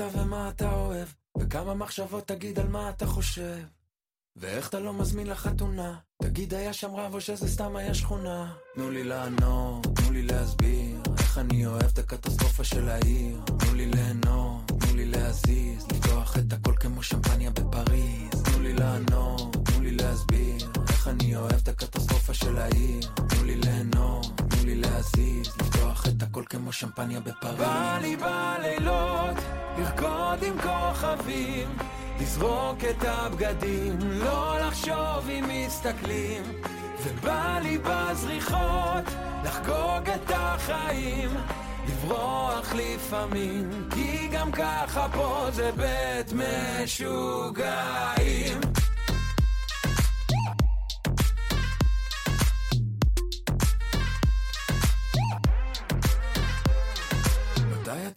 אתה 0.00 0.18
ומה 0.18 0.48
אתה 0.48 0.72
אוהב, 0.72 1.08
וכמה 1.38 1.74
מחשבות 1.74 2.26
תגיד 2.26 2.58
על 2.58 2.68
מה 2.68 2.90
אתה 2.90 3.06
חושב. 3.06 3.58
ואיך 4.36 4.68
אתה 4.68 4.80
לא 4.80 4.92
מזמין 4.92 5.26
לחתונה, 5.26 5.94
תגיד 6.22 6.54
היה 6.54 6.72
שם 6.72 6.94
רב 6.94 7.14
או 7.14 7.20
שזה 7.20 7.48
סתם 7.48 7.76
היה 7.76 7.94
שכונה. 7.94 8.52
תנו 8.74 8.90
לי 8.90 9.04
לענות, 9.04 9.86
תנו 9.94 10.12
לי 10.12 10.22
להסביר, 10.22 10.96
איך 11.18 11.38
אני 11.38 11.66
אוהב 11.66 11.82
את 11.82 11.98
הקטסטרופה 11.98 12.64
של 12.64 12.88
העיר. 12.88 13.40
תנו 13.46 13.74
לי 13.74 13.86
ליהנות, 13.86 14.68
תנו 14.68 14.96
לי 14.96 15.06
להזיז, 15.06 15.86
לפתוח 15.92 16.38
את 16.38 16.52
הכל 16.52 16.74
כמו 16.80 17.02
שמפניה 17.02 17.50
בפריז. 17.50 18.42
תנו 18.44 18.62
לי 18.62 18.72
לענות, 18.72 19.56
תנו 19.64 19.80
לי 19.80 19.90
להסביר, 19.90 20.70
איך 20.88 21.08
אני 21.08 21.36
אוהב 21.36 21.52
את 21.62 21.68
הקטסטרופה 21.68 22.34
של 22.34 22.58
העיר. 22.58 23.00
תנו 23.28 23.44
לי 23.44 23.56
ליהנות, 23.56 24.26
תנו 24.36 24.64
לי 24.64 24.74
להזיז, 24.74 25.46
לפתוח 25.46 26.06
את 26.06 26.22
הכל 26.22 26.44
כמו 26.48 26.72
שמפניה 26.72 27.20
בפריז. 27.20 27.58
בא 27.58 27.98
לי 28.02 28.16
בלילות, 28.16 29.36
לרקוד 29.78 30.42
עם 30.42 30.54
כוכבים, 30.60 31.68
לזרוק 32.20 32.78
את 32.90 33.04
הבגדים, 33.08 33.98
לא 34.02 34.56
לחשוב 34.60 35.28
אם 35.28 35.44
מסתכלים. 35.48 36.42
ובא 37.04 37.58
לי 37.62 37.78
בזריחות, 37.78 39.04
לחגוג 39.44 40.10
את 40.14 40.30
החיים, 40.34 41.30
לברוח 41.88 42.72
לפעמים, 42.74 43.88
כי 43.94 44.28
גם 44.28 44.52
ככה 44.52 45.08
פה 45.12 45.46
זה 45.50 45.70
בית 45.76 46.32
משוגעים. 46.32 47.60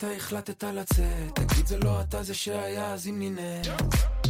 אתה 0.04 0.12
החלטת 0.12 0.64
לצאת? 0.64 1.36
תגיד 1.36 1.68
זה 1.68 1.78
לא 1.78 2.01
אתה 2.01 2.24
זה 2.24 2.34
שהיה 2.34 2.93
אז 2.93 3.08
אם 3.08 3.20
נינא 3.20 3.62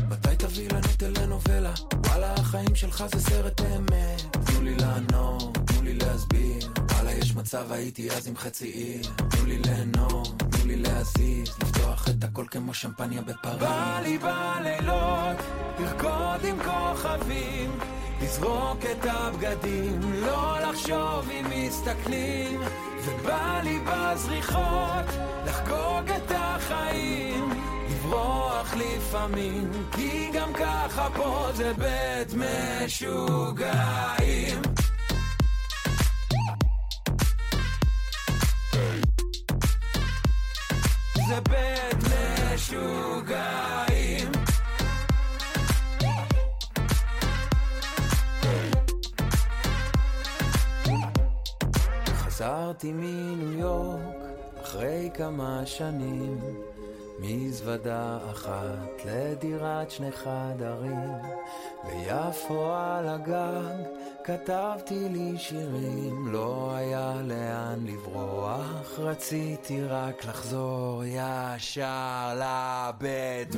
מתי 0.09 0.35
תביא 0.37 0.69
לנו 0.69 0.87
טלנובלה? 0.97 1.73
וואלה 2.07 2.33
החיים 2.33 2.75
שלך 2.75 3.03
זה 3.13 3.21
סרט 3.21 3.61
אמת. 3.61 4.37
תנו 4.45 4.61
לי 4.61 4.75
לענות, 4.75 5.57
תנו 5.65 5.81
לי 5.81 5.93
להסביר. 5.93 6.71
וואלה 6.91 7.11
יש 7.11 7.35
מצב 7.35 7.71
הייתי 7.71 8.11
אז 8.11 8.27
עם 8.27 8.37
חצי 8.37 8.67
עיר. 8.67 9.01
תנו 9.15 9.45
לי 9.45 9.57
ליהנות, 9.57 10.39
תנו 10.39 10.65
לי 10.65 10.75
להזיז. 10.75 11.49
לפתוח 11.61 12.09
את 12.09 12.23
הכל 12.23 12.45
כמו 12.51 12.73
שמפניה 12.73 13.21
בפריז. 13.21 13.59
בא 13.59 13.99
לי 14.03 14.17
בלילות 14.17 15.37
לרקוד 15.79 16.45
עם 16.45 16.57
כוכבים 16.63 17.79
לזרוק 18.23 18.79
את 18.91 19.05
הבגדים, 19.09 19.99
לא 20.13 20.59
לחשוב 20.59 21.29
אם 21.31 21.45
מסתכלים 21.49 22.61
ובא 23.05 23.61
לי 23.63 23.79
בזריחות 23.79 25.05
לחגוג 25.45 26.11
את 26.17 26.31
החיים 26.35 27.49
לברוח 27.89 28.73
לפעמים 28.75 29.71
כי 29.91 30.29
גם 30.33 30.53
ככה 30.53 31.09
פה 31.15 31.47
זה 31.53 31.73
בית 31.73 32.33
משוגעים. 32.33 33.71
זה 41.27 41.39
בית 41.49 41.97
משוגעים 42.53 43.92
חזרתי 52.43 52.91
מניו 52.93 53.59
יורק 53.59 53.99
אחרי 54.61 55.09
כמה 55.13 55.61
שנים 55.65 56.39
מזוודה 57.19 58.17
אחת 58.31 59.05
לדירת 59.05 59.91
שני 59.91 60.11
חדרים 60.11 61.09
ביפו 61.83 62.73
על 62.73 63.07
הגג 63.07 63.83
כתבתי 64.23 65.09
לי 65.09 65.37
שירים 65.37 66.27
לא 66.31 66.71
היה 66.75 67.13
לאן 67.23 67.85
לברוח 67.85 68.99
רציתי 68.99 69.83
רק 69.83 70.25
לחזור 70.25 71.03
ישר 71.05 72.39
לבית 72.39 73.55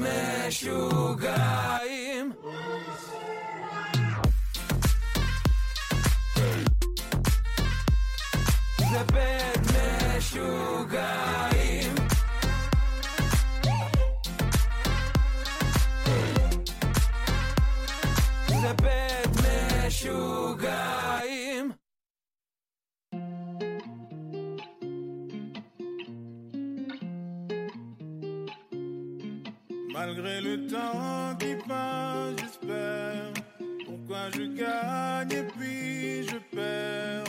משוגעים 0.47 2.31
זה 8.94 9.04
בית 9.12 9.60
משוגעים 10.16 11.94
זה 18.48 18.72
בית 18.82 19.36
משוגעים 19.86 21.70
Malgré 29.92 30.40
le 30.40 30.66
temps 30.66 31.36
qui 31.38 31.54
passe, 31.68 32.34
j'espère. 32.40 33.32
Pourquoi 33.86 34.30
je 34.30 34.44
gagne 34.60 35.32
et 35.32 35.46
puis 35.52 36.26
je 36.28 36.38
perds. 36.54 37.23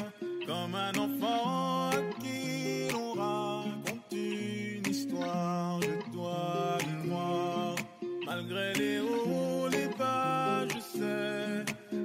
Un 0.88 0.98
enfant 1.00 1.90
qui 2.20 2.88
l'on 2.92 3.12
raconte 3.14 4.12
une 4.12 4.86
histoire 4.88 5.80
de 5.80 6.12
toi 6.12 6.78
et 6.80 7.08
moi. 7.08 7.74
Malgré 8.24 8.72
les 8.74 9.00
hauts, 9.00 9.66
les 9.68 9.88
bas, 9.98 10.64
je 10.68 10.78
sais 10.98 11.64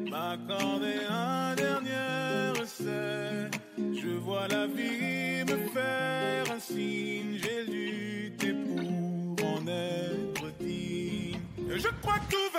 m'accorder 0.10 0.98
un 1.08 1.54
dernier 1.54 2.60
essai. 2.64 3.52
Je 3.78 4.10
vois 4.18 4.48
la 4.48 4.66
vie 4.66 5.44
me 5.46 5.58
faire 5.76 6.52
un 6.52 6.60
signe, 6.60 7.38
j'ai 7.38 7.64
lutté 7.72 8.54
pour 8.54 9.46
en 9.46 9.68
être 9.68 10.58
digne. 10.60 11.40
Je 11.70 11.88
crois 12.02 12.20
que 12.32 12.51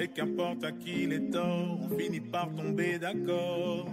et 0.00 0.08
qu'importe 0.08 0.64
à 0.64 0.72
qui 0.72 1.06
les 1.06 1.30
torts, 1.30 1.78
on 1.82 1.98
finit 1.98 2.20
par 2.20 2.52
tomber 2.54 2.98
d'accord. 2.98 3.86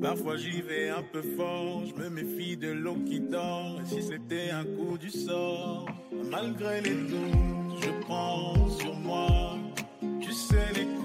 Parfois 0.00 0.36
j'y 0.36 0.60
vais 0.62 0.88
un 0.88 1.02
peu 1.12 1.22
fort, 1.36 1.84
je 1.86 1.94
me 2.02 2.10
méfie 2.10 2.56
de 2.56 2.72
l'eau 2.72 2.96
qui 3.06 3.20
dort, 3.20 3.80
et 3.80 3.86
si 3.86 4.02
c'était 4.02 4.50
un 4.50 4.64
coup 4.64 4.98
du 4.98 5.10
sort, 5.10 5.86
malgré 6.30 6.80
les 6.80 6.94
doutes, 6.94 7.82
je 7.82 7.90
prends 8.00 8.68
sur 8.68 8.96
moi, 8.96 9.56
tu 10.20 10.32
sais 10.32 10.72
les 10.74 10.86
coups 10.86 11.01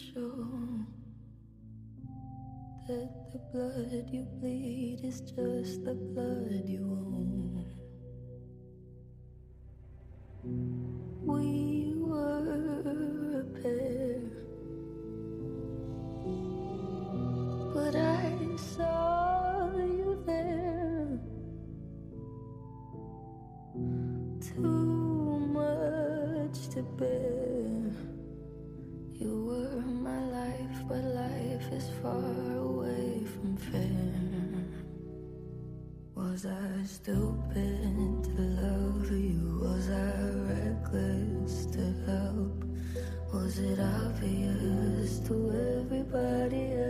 show 0.00 0.32
that 2.88 3.32
the 3.32 3.38
blood 3.52 4.08
you 4.10 4.22
bleed 4.40 5.00
is 5.04 5.20
just 5.20 5.84
the 5.84 5.94
blood 5.94 6.62
you 6.64 6.80
own. 6.80 7.64
We 11.22 11.94
were 11.96 13.40
a 13.40 13.44
pair, 13.60 14.20
but 17.74 17.94
I 17.94 18.56
saw 18.56 19.70
you 19.76 20.22
there. 20.26 21.20
Too 24.40 25.40
much 25.52 26.68
to 26.74 26.82
bear. 26.82 27.39
far 32.02 32.56
away 32.56 33.22
from 33.32 33.56
fair. 33.56 34.10
Was 36.14 36.46
I 36.46 36.84
stupid 36.84 38.24
to 38.24 38.42
love 38.60 39.10
you? 39.10 39.60
Was 39.62 39.88
I 39.88 40.12
reckless 40.52 41.66
to 41.66 41.84
help? 42.06 42.64
Was 43.32 43.58
it 43.58 43.78
obvious 43.80 45.20
to 45.28 45.34
everybody 45.80 46.72
else? 46.74 46.89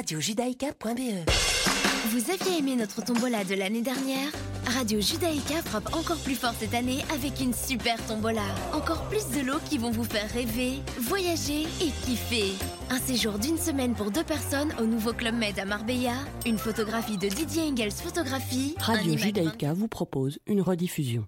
radiojudaïka.be. 0.00 1.28
Vous 2.08 2.30
aviez 2.30 2.58
aimé 2.58 2.74
notre 2.74 3.04
tombola 3.04 3.44
de 3.44 3.54
l'année 3.54 3.82
dernière? 3.82 4.30
Radio 4.66 4.98
Judaïka 4.98 5.60
frappe 5.62 5.94
encore 5.94 6.16
plus 6.16 6.36
fort 6.36 6.54
cette 6.58 6.72
année 6.72 7.04
avec 7.12 7.38
une 7.38 7.52
super 7.52 8.02
tombola. 8.06 8.46
Encore 8.72 9.02
plus 9.10 9.28
de 9.36 9.44
lots 9.44 9.58
qui 9.68 9.76
vont 9.76 9.90
vous 9.90 10.04
faire 10.04 10.26
rêver, 10.30 10.78
voyager 11.02 11.64
et 11.82 11.90
kiffer. 12.06 12.52
Un 12.88 12.98
séjour 12.98 13.38
d'une 13.38 13.58
semaine 13.58 13.92
pour 13.92 14.10
deux 14.10 14.24
personnes 14.24 14.72
au 14.80 14.86
nouveau 14.86 15.12
Club 15.12 15.34
Med 15.34 15.58
à 15.58 15.66
Marbella, 15.66 16.14
une 16.46 16.56
photographie 16.56 17.18
de 17.18 17.28
Didier 17.28 17.64
Engels 17.64 17.92
Photographie, 17.92 18.74
Radio 18.78 19.18
Judaïka 19.18 19.74
vous 19.74 19.88
propose 19.88 20.38
une 20.46 20.62
rediffusion. 20.62 21.26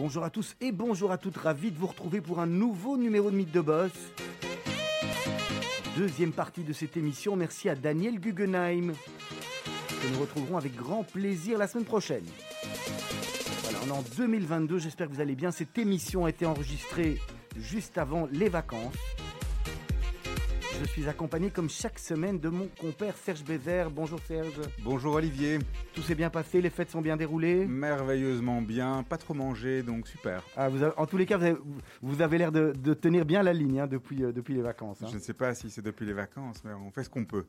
Bonjour 0.00 0.24
à 0.24 0.30
tous 0.30 0.56
et 0.62 0.72
bonjour 0.72 1.12
à 1.12 1.18
toutes, 1.18 1.36
ravi 1.36 1.70
de 1.70 1.76
vous 1.76 1.86
retrouver 1.86 2.22
pour 2.22 2.40
un 2.40 2.46
nouveau 2.46 2.96
numéro 2.96 3.30
de 3.30 3.36
Mythe 3.36 3.52
de 3.52 3.60
Boss. 3.60 3.92
Deuxième 5.94 6.32
partie 6.32 6.62
de 6.62 6.72
cette 6.72 6.96
émission, 6.96 7.36
merci 7.36 7.68
à 7.68 7.74
Daniel 7.74 8.18
Guggenheim, 8.18 8.94
que 8.94 10.14
nous 10.14 10.20
retrouverons 10.20 10.56
avec 10.56 10.74
grand 10.74 11.04
plaisir 11.04 11.58
la 11.58 11.66
semaine 11.66 11.84
prochaine. 11.84 12.24
Voilà, 13.62 13.78
On 13.84 13.88
est 13.88 13.98
en 13.98 14.04
2022, 14.16 14.78
j'espère 14.78 15.06
que 15.06 15.12
vous 15.12 15.20
allez 15.20 15.34
bien. 15.34 15.50
Cette 15.50 15.76
émission 15.76 16.24
a 16.24 16.30
été 16.30 16.46
enregistrée 16.46 17.18
juste 17.58 17.98
avant 17.98 18.26
les 18.32 18.48
vacances. 18.48 18.94
Je 20.80 20.86
suis 20.86 21.06
accompagné 21.08 21.50
comme 21.50 21.68
chaque 21.68 21.98
semaine 21.98 22.38
de 22.38 22.48
mon 22.48 22.66
compère 22.80 23.14
Serge 23.16 23.44
Bézère. 23.44 23.90
Bonjour 23.90 24.18
Serge. 24.26 24.60
Bonjour 24.82 25.14
Olivier. 25.14 25.58
Tout 25.94 26.00
s'est 26.02 26.14
bien 26.14 26.30
passé, 26.30 26.62
les 26.62 26.70
fêtes 26.70 26.90
sont 26.90 27.02
bien 27.02 27.16
déroulées 27.18 27.66
Merveilleusement 27.66 28.62
bien, 28.62 29.02
pas 29.02 29.18
trop 29.18 29.34
mangé, 29.34 29.82
donc 29.82 30.08
super. 30.08 30.42
Ah, 30.56 30.68
vous 30.70 30.82
avez- 30.82 30.94
en 30.96 31.04
tous 31.06 31.18
les 31.18 31.26
cas, 31.26 31.36
vous 31.36 31.44
avez, 31.44 31.56
vous 32.00 32.22
avez 32.22 32.38
l'air 32.38 32.50
de, 32.50 32.72
de 32.72 32.94
tenir 32.94 33.26
bien 33.26 33.42
la 33.42 33.52
ligne 33.52 33.80
hein, 33.80 33.86
depuis, 33.86 34.24
euh, 34.24 34.32
depuis 34.32 34.54
les 34.54 34.62
vacances. 34.62 35.02
hein. 35.02 35.08
Je 35.10 35.16
ne 35.16 35.20
sais 35.20 35.34
pas 35.34 35.54
si 35.54 35.70
c'est 35.70 35.82
depuis 35.82 36.06
les 36.06 36.14
vacances, 36.14 36.62
mais 36.64 36.72
on 36.72 36.90
fait 36.90 37.04
ce 37.04 37.10
qu'on 37.10 37.24
peut. 37.26 37.44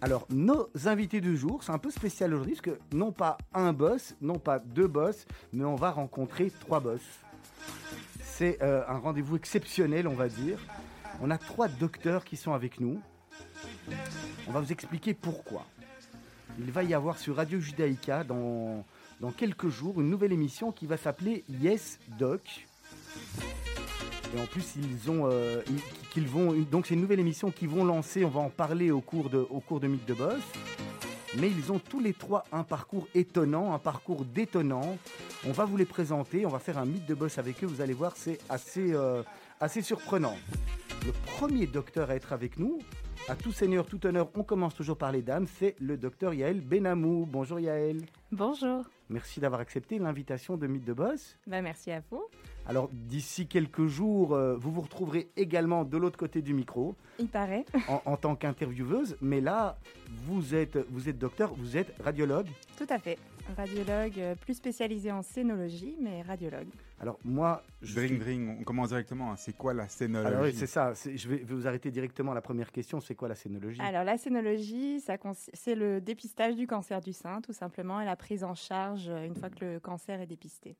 Alors, 0.00 0.26
nos 0.30 0.66
invités 0.86 1.20
du 1.20 1.36
jour, 1.36 1.62
c'est 1.62 1.72
un 1.72 1.78
peu 1.78 1.90
spécial 1.90 2.32
aujourd'hui, 2.32 2.54
parce 2.54 2.62
que 2.78 2.96
non 2.96 3.12
pas 3.12 3.36
un 3.52 3.74
boss, 3.74 4.14
non 4.22 4.38
pas 4.38 4.58
deux 4.58 4.86
boss, 4.88 5.26
mais 5.52 5.64
on 5.64 5.74
va 5.76 5.90
rencontrer 5.90 6.50
trois 6.60 6.80
boss. 6.80 7.02
C'est 8.22 8.62
euh, 8.62 8.82
un 8.88 8.96
rendez-vous 8.96 9.36
exceptionnel, 9.36 10.08
on 10.08 10.14
va 10.14 10.28
dire. 10.28 10.58
On 11.20 11.30
a 11.30 11.38
trois 11.38 11.68
docteurs 11.68 12.24
qui 12.24 12.36
sont 12.36 12.52
avec 12.52 12.80
nous. 12.80 13.00
On 14.48 14.52
va 14.52 14.60
vous 14.60 14.72
expliquer 14.72 15.14
pourquoi. 15.14 15.66
Il 16.58 16.70
va 16.70 16.82
y 16.82 16.94
avoir 16.94 17.18
sur 17.18 17.36
Radio 17.36 17.60
Judaïka 17.60 18.24
dans, 18.24 18.84
quelques 19.36 19.68
jours 19.68 20.00
une 20.00 20.10
nouvelle 20.10 20.32
émission 20.32 20.72
qui 20.72 20.86
va 20.86 20.96
s'appeler 20.96 21.44
Yes 21.48 21.98
Doc. 22.18 22.66
Et 24.34 24.40
en 24.40 24.46
plus, 24.46 24.74
ils 24.76 25.10
ont, 25.10 25.28
euh, 25.30 25.60
ils- 25.68 26.08
qu'ils 26.10 26.26
vont, 26.28 26.52
donc 26.70 26.86
c'est 26.86 26.94
une 26.94 27.00
nouvelle 27.00 27.20
émission 27.20 27.50
qu'ils 27.50 27.68
vont 27.68 27.84
lancer. 27.84 28.24
On 28.24 28.28
va 28.30 28.40
en 28.40 28.48
parler 28.50 28.90
au 28.90 29.00
cours 29.00 29.28
de, 29.30 29.38
au 29.38 29.60
cours 29.60 29.80
de 29.80 29.88
Mythe 29.88 30.06
de 30.06 30.14
Boss. 30.14 30.40
Mais 31.38 31.48
ils 31.48 31.70
ont 31.70 31.78
tous 31.78 32.00
les 32.00 32.12
trois 32.12 32.44
un 32.50 32.64
parcours 32.64 33.06
étonnant, 33.14 33.72
un 33.74 33.78
parcours 33.78 34.24
détonnant. 34.24 34.98
On 35.46 35.52
va 35.52 35.64
vous 35.64 35.76
les 35.76 35.84
présenter. 35.84 36.44
On 36.46 36.48
va 36.48 36.58
faire 36.58 36.78
un 36.78 36.86
Mythe 36.86 37.06
de 37.06 37.14
Boss 37.14 37.38
avec 37.38 37.62
eux. 37.62 37.66
Vous 37.66 37.80
allez 37.80 37.92
voir, 37.94 38.14
c'est 38.16 38.38
assez, 38.48 38.92
euh, 38.92 39.22
assez 39.60 39.82
surprenant. 39.82 40.36
Le 41.06 41.12
premier 41.12 41.66
docteur 41.66 42.10
à 42.10 42.16
être 42.16 42.32
avec 42.32 42.58
nous, 42.58 42.78
à 43.28 43.36
tout 43.36 43.52
seigneur, 43.52 43.86
tout 43.86 44.04
honneur, 44.06 44.30
on 44.34 44.42
commence 44.42 44.74
toujours 44.74 44.96
par 44.96 45.12
les 45.12 45.22
dames, 45.22 45.46
c'est 45.46 45.76
le 45.78 45.96
docteur 45.96 46.34
Yael 46.34 46.60
Benamou. 46.60 47.26
Bonjour 47.26 47.60
Yael. 47.60 48.02
Bonjour. 48.32 48.84
Merci 49.10 49.40
d'avoir 49.40 49.60
accepté 49.60 49.98
l'invitation 49.98 50.56
de 50.56 50.66
Mythe 50.66 50.84
de 50.84 50.92
Boss. 50.92 51.36
Bah, 51.46 51.60
merci 51.60 51.90
à 51.90 52.02
vous. 52.10 52.24
Alors, 52.70 52.88
d'ici 52.92 53.48
quelques 53.48 53.86
jours, 53.86 54.32
euh, 54.32 54.54
vous 54.56 54.70
vous 54.70 54.80
retrouverez 54.82 55.28
également 55.36 55.84
de 55.84 55.96
l'autre 55.96 56.16
côté 56.16 56.40
du 56.40 56.54
micro 56.54 56.94
Il 57.18 57.26
paraît. 57.26 57.64
en, 57.88 58.00
en 58.04 58.16
tant 58.16 58.36
qu'intervieweuse. 58.36 59.16
Mais 59.20 59.40
là, 59.40 59.76
vous 60.24 60.54
êtes, 60.54 60.78
vous 60.88 61.08
êtes 61.08 61.18
docteur, 61.18 61.52
vous 61.52 61.76
êtes 61.76 61.92
radiologue. 62.00 62.46
Tout 62.78 62.86
à 62.88 62.98
fait. 63.00 63.18
Radiologue 63.56 64.12
euh, 64.20 64.36
plus 64.36 64.54
spécialisé 64.54 65.10
en 65.10 65.22
scénologie, 65.22 65.96
mais 66.00 66.22
radiologue. 66.22 66.68
Alors, 67.00 67.18
moi, 67.24 67.64
je 67.82 67.96
Dring 67.96 68.10
suis- 68.10 68.18
dring, 68.20 68.56
on 68.60 68.62
commence 68.62 68.90
directement. 68.90 69.32
hein. 69.32 69.36
C'est 69.36 69.56
quoi 69.56 69.74
la 69.74 69.88
scénologie 69.88 70.28
Alors 70.32 70.44
oui, 70.44 70.52
c'est 70.54 70.68
ça. 70.68 70.92
Je 70.94 71.28
vais 71.28 71.38
vous 71.38 71.66
arrêter 71.66 71.90
directement 71.90 72.30
à 72.30 72.34
la 72.36 72.40
première 72.40 72.70
question. 72.70 73.00
C'est 73.00 73.16
quoi 73.16 73.26
la 73.26 73.34
scénologie? 73.34 73.80
Alors, 73.80 74.04
la 74.04 74.16
scénologie, 74.16 75.02
c'est 75.54 75.74
le 75.74 76.00
dépistage 76.00 76.54
du 76.54 76.68
cancer 76.68 77.00
du 77.00 77.12
sein, 77.14 77.40
tout 77.40 77.52
simplement, 77.52 78.00
et 78.00 78.04
la 78.04 78.14
prise 78.14 78.44
en 78.44 78.54
charge 78.54 79.08
euh, 79.08 79.26
une 79.26 79.34
fois 79.34 79.50
que 79.50 79.64
le 79.64 79.80
cancer 79.80 80.20
est 80.20 80.26
dépisté. 80.26 80.76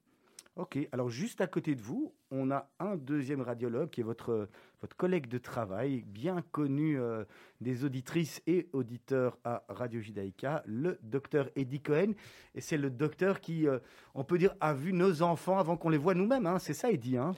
Ok, 0.57 0.77
alors 0.93 1.09
juste 1.09 1.41
à 1.41 1.47
côté 1.47 1.75
de 1.75 1.81
vous, 1.81 2.13
on 2.31 2.51
a 2.51 2.69
un 2.81 2.97
deuxième 2.97 3.41
radiologue 3.41 3.89
qui 3.89 4.01
est 4.01 4.05
votre, 4.05 4.49
votre 4.83 4.97
collègue 4.97 5.27
de 5.29 5.39
travail, 5.39 6.03
bien 6.07 6.43
connu 6.53 6.99
euh, 6.99 7.25
des 7.61 7.85
auditrices 7.85 8.43
et 8.47 8.69
auditeurs 8.73 9.39
à 9.45 9.63
Radio 9.69 10.01
Judaïka, 10.01 10.63
le 10.67 10.99
docteur 11.03 11.49
Eddie 11.57 11.81
Cohen. 11.81 12.13
Et 12.55 12.61
c'est 12.61 12.77
le 12.77 12.91
docteur 12.91 13.41
qui, 13.41 13.67
euh, 13.67 13.79
on 14.15 14.25
peut 14.25 14.39
dire, 14.39 14.55
a 14.61 14.75
vu 14.75 14.93
nos 14.93 15.23
enfants 15.23 15.59
avant 15.59 15.77
qu'on 15.77 15.89
les 15.89 15.97
voit 15.99 16.15
nous-mêmes. 16.15 16.47
hein. 16.47 16.59
C'est 16.59 16.75
ça, 16.75 16.91
Eddie 16.91 17.17
hein? 17.17 17.33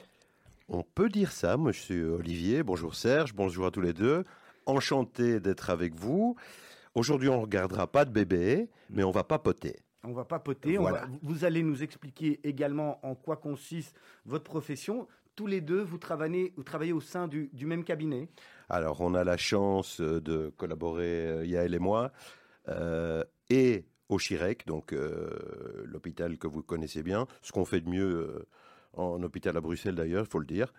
On 0.69 0.83
peut 0.83 1.11
dire 1.11 1.33
ça. 1.33 1.57
Moi, 1.57 1.71
je 1.73 1.81
suis 1.81 2.03
Olivier. 2.03 2.63
Bonjour 2.63 2.95
Serge. 2.95 3.35
Bonjour 3.35 3.67
à 3.67 3.71
tous 3.71 3.83
les 3.83 3.93
deux. 3.93 4.25
Enchanté 4.65 5.39
d'être 5.39 5.71
avec 5.71 5.95
vous. 5.95 6.35
Aujourd'hui, 6.95 7.29
on 7.29 7.37
ne 7.37 7.43
regardera 7.43 7.87
pas 7.87 8.05
de 8.05 8.11
bébé, 8.11 8.69
mais 8.91 9.05
on 9.05 9.11
va 9.11 9.23
papoter. 9.23 9.77
On 10.05 10.13
va 10.13 10.25
papoter. 10.25 10.79
on 10.79 10.83
Voilà. 10.83 11.03
va- 11.03 11.09
vous 11.23 11.45
allez 11.45 11.63
nous 11.63 11.83
expliquer 11.83 12.41
également 12.45 12.99
en 13.07 13.15
quoi 13.15 13.37
consiste 13.37 13.97
votre 14.25 14.45
profession. 14.45 15.07
Tous 15.37 15.47
les 15.47 15.61
deux, 15.61 15.81
vous 15.81 15.99
travaillez, 15.99 16.53
vous 16.57 16.65
travaillez 16.65 16.93
au 16.93 17.01
sein 17.01 17.29
du, 17.29 17.49
du 17.53 17.67
même 17.67 17.85
cabinet. 17.85 18.29
Alors, 18.69 19.01
on 19.01 19.15
a 19.15 19.25
la 19.25 19.37
chance 19.37 20.01
euh, 20.01 20.21
de 20.21 20.53
collaborer, 20.57 21.27
euh, 21.29 21.47
Yael 21.47 21.75
et 21.75 21.79
moi, 21.79 22.13
euh, 22.69 23.23
et 23.49 23.85
au 24.09 24.19
Chirec, 24.19 24.67
donc 24.67 24.93
euh, 24.93 25.31
l'hôpital 25.87 26.37
que 26.37 26.47
vous 26.47 26.63
connaissez 26.63 27.03
bien, 27.03 27.27
ce 27.41 27.53
qu'on 27.53 27.65
fait 27.65 27.81
de 27.81 27.89
mieux 27.89 28.05
euh, 28.29 28.47
en 28.95 29.23
hôpital 29.23 29.57
à 29.57 29.61
Bruxelles 29.63 29.95
d'ailleurs, 29.95 30.25
il 30.27 30.31
faut 30.31 30.39
le 30.39 30.45
dire, 30.47 30.73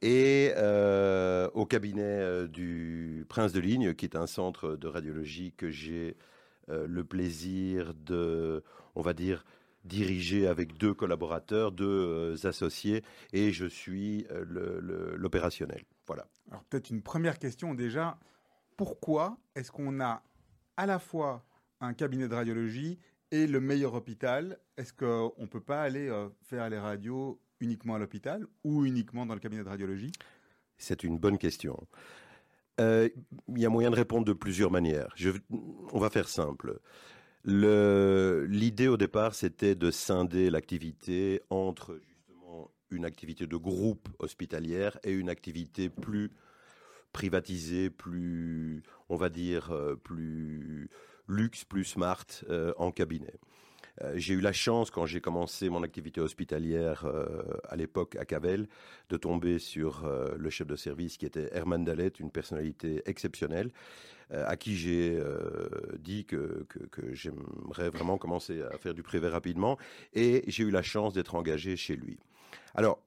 et 0.00 0.52
euh, 0.56 1.48
au 1.54 1.66
cabinet 1.66 2.46
du 2.46 3.26
Prince 3.28 3.52
de 3.52 3.58
Ligne, 3.58 3.94
qui 3.94 4.04
est 4.04 4.14
un 4.14 4.28
centre 4.28 4.76
de 4.76 4.86
radiologie 4.86 5.52
que 5.56 5.70
j'ai 5.70 6.16
euh, 6.68 6.86
le 6.86 7.04
plaisir 7.04 7.94
de, 7.94 8.62
on 8.94 9.02
va 9.02 9.12
dire, 9.14 9.44
diriger 9.84 10.46
avec 10.46 10.76
deux 10.76 10.94
collaborateurs, 10.94 11.72
deux 11.72 11.86
euh, 11.86 12.46
associés, 12.46 13.02
et 13.32 13.52
je 13.52 13.66
suis 13.66 14.26
euh, 14.30 15.16
l'opérationnel. 15.16 15.84
Voilà. 16.06 16.26
Alors 16.50 16.64
peut-être 16.64 16.90
une 16.90 17.02
première 17.02 17.38
question 17.38 17.74
déjà. 17.74 18.18
Pourquoi 18.76 19.38
est-ce 19.54 19.72
qu'on 19.72 20.00
a 20.00 20.22
à 20.76 20.86
la 20.86 20.98
fois 20.98 21.44
un 21.80 21.94
cabinet 21.94 22.28
de 22.28 22.34
radiologie 22.34 22.98
et 23.30 23.46
le 23.46 23.60
meilleur 23.60 23.94
hôpital? 23.94 24.58
Est-ce 24.76 24.92
qu'on 24.92 25.34
ne 25.38 25.46
peut 25.46 25.60
pas 25.60 25.82
aller 25.82 26.08
euh, 26.08 26.28
faire 26.42 26.68
les 26.70 26.78
radios 26.78 27.40
uniquement 27.60 27.96
à 27.96 27.98
l'hôpital 27.98 28.46
ou 28.62 28.84
uniquement 28.84 29.26
dans 29.26 29.34
le 29.34 29.40
cabinet 29.40 29.64
de 29.64 29.68
radiologie? 29.68 30.12
C'est 30.76 31.02
une 31.02 31.18
bonne 31.18 31.38
question. 31.38 31.76
Euh, 32.80 33.08
Il 33.48 33.58
y 33.60 33.66
a 33.66 33.70
moyen 33.70 33.90
de 33.90 33.96
répondre 33.96 34.24
de 34.24 34.32
plusieurs 34.32 34.70
manières. 34.70 35.14
On 35.92 35.98
va 35.98 36.10
faire 36.10 36.28
simple. 36.28 36.78
Le- 37.44 38.46
L'idée 38.50 38.88
au 38.88 38.96
départ, 38.96 39.34
c'était 39.34 39.74
de 39.74 39.90
scinder 39.90 40.50
l'activité 40.50 41.42
entre 41.50 42.00
justement 42.08 42.70
une 42.90 43.04
activité 43.04 43.46
de 43.46 43.56
groupe 43.56 44.08
hospitalière 44.18 44.98
et 45.04 45.12
une 45.12 45.28
activité 45.30 45.88
plus 45.88 46.30
privatisée, 47.12 47.90
plus, 47.90 48.82
on 49.08 49.16
va 49.16 49.28
dire, 49.30 49.70
euh, 49.72 49.96
plus 49.96 50.90
luxe, 51.28 51.64
plus 51.64 51.84
smart 51.84 52.26
euh, 52.50 52.72
en 52.78 52.90
cabinet. 52.92 53.34
Euh, 54.02 54.12
j'ai 54.16 54.34
eu 54.34 54.40
la 54.40 54.52
chance, 54.52 54.90
quand 54.90 55.06
j'ai 55.06 55.20
commencé 55.20 55.68
mon 55.68 55.82
activité 55.82 56.20
hospitalière 56.20 57.04
euh, 57.04 57.42
à 57.68 57.76
l'époque 57.76 58.16
à 58.16 58.24
Cavel, 58.24 58.68
de 59.08 59.16
tomber 59.16 59.58
sur 59.58 60.04
euh, 60.04 60.34
le 60.36 60.50
chef 60.50 60.66
de 60.66 60.76
service 60.76 61.16
qui 61.16 61.26
était 61.26 61.48
Herman 61.52 61.84
Dallet, 61.84 62.12
une 62.20 62.30
personnalité 62.30 63.02
exceptionnelle, 63.06 63.70
à 64.30 64.58
qui 64.58 64.76
j'ai 64.76 65.18
dit 66.00 66.26
que, 66.26 66.66
que, 66.68 66.80
que 66.80 67.14
j'aimerais 67.14 67.88
vraiment 67.88 68.18
commencer 68.18 68.60
à 68.60 68.76
faire 68.76 68.92
du 68.92 69.02
privé 69.02 69.26
rapidement. 69.26 69.78
Et 70.12 70.44
j'ai 70.48 70.64
eu 70.64 70.70
la 70.70 70.82
chance 70.82 71.14
d'être 71.14 71.34
engagé 71.34 71.76
chez 71.76 71.96
lui. 71.96 72.18
Alors, 72.74 73.00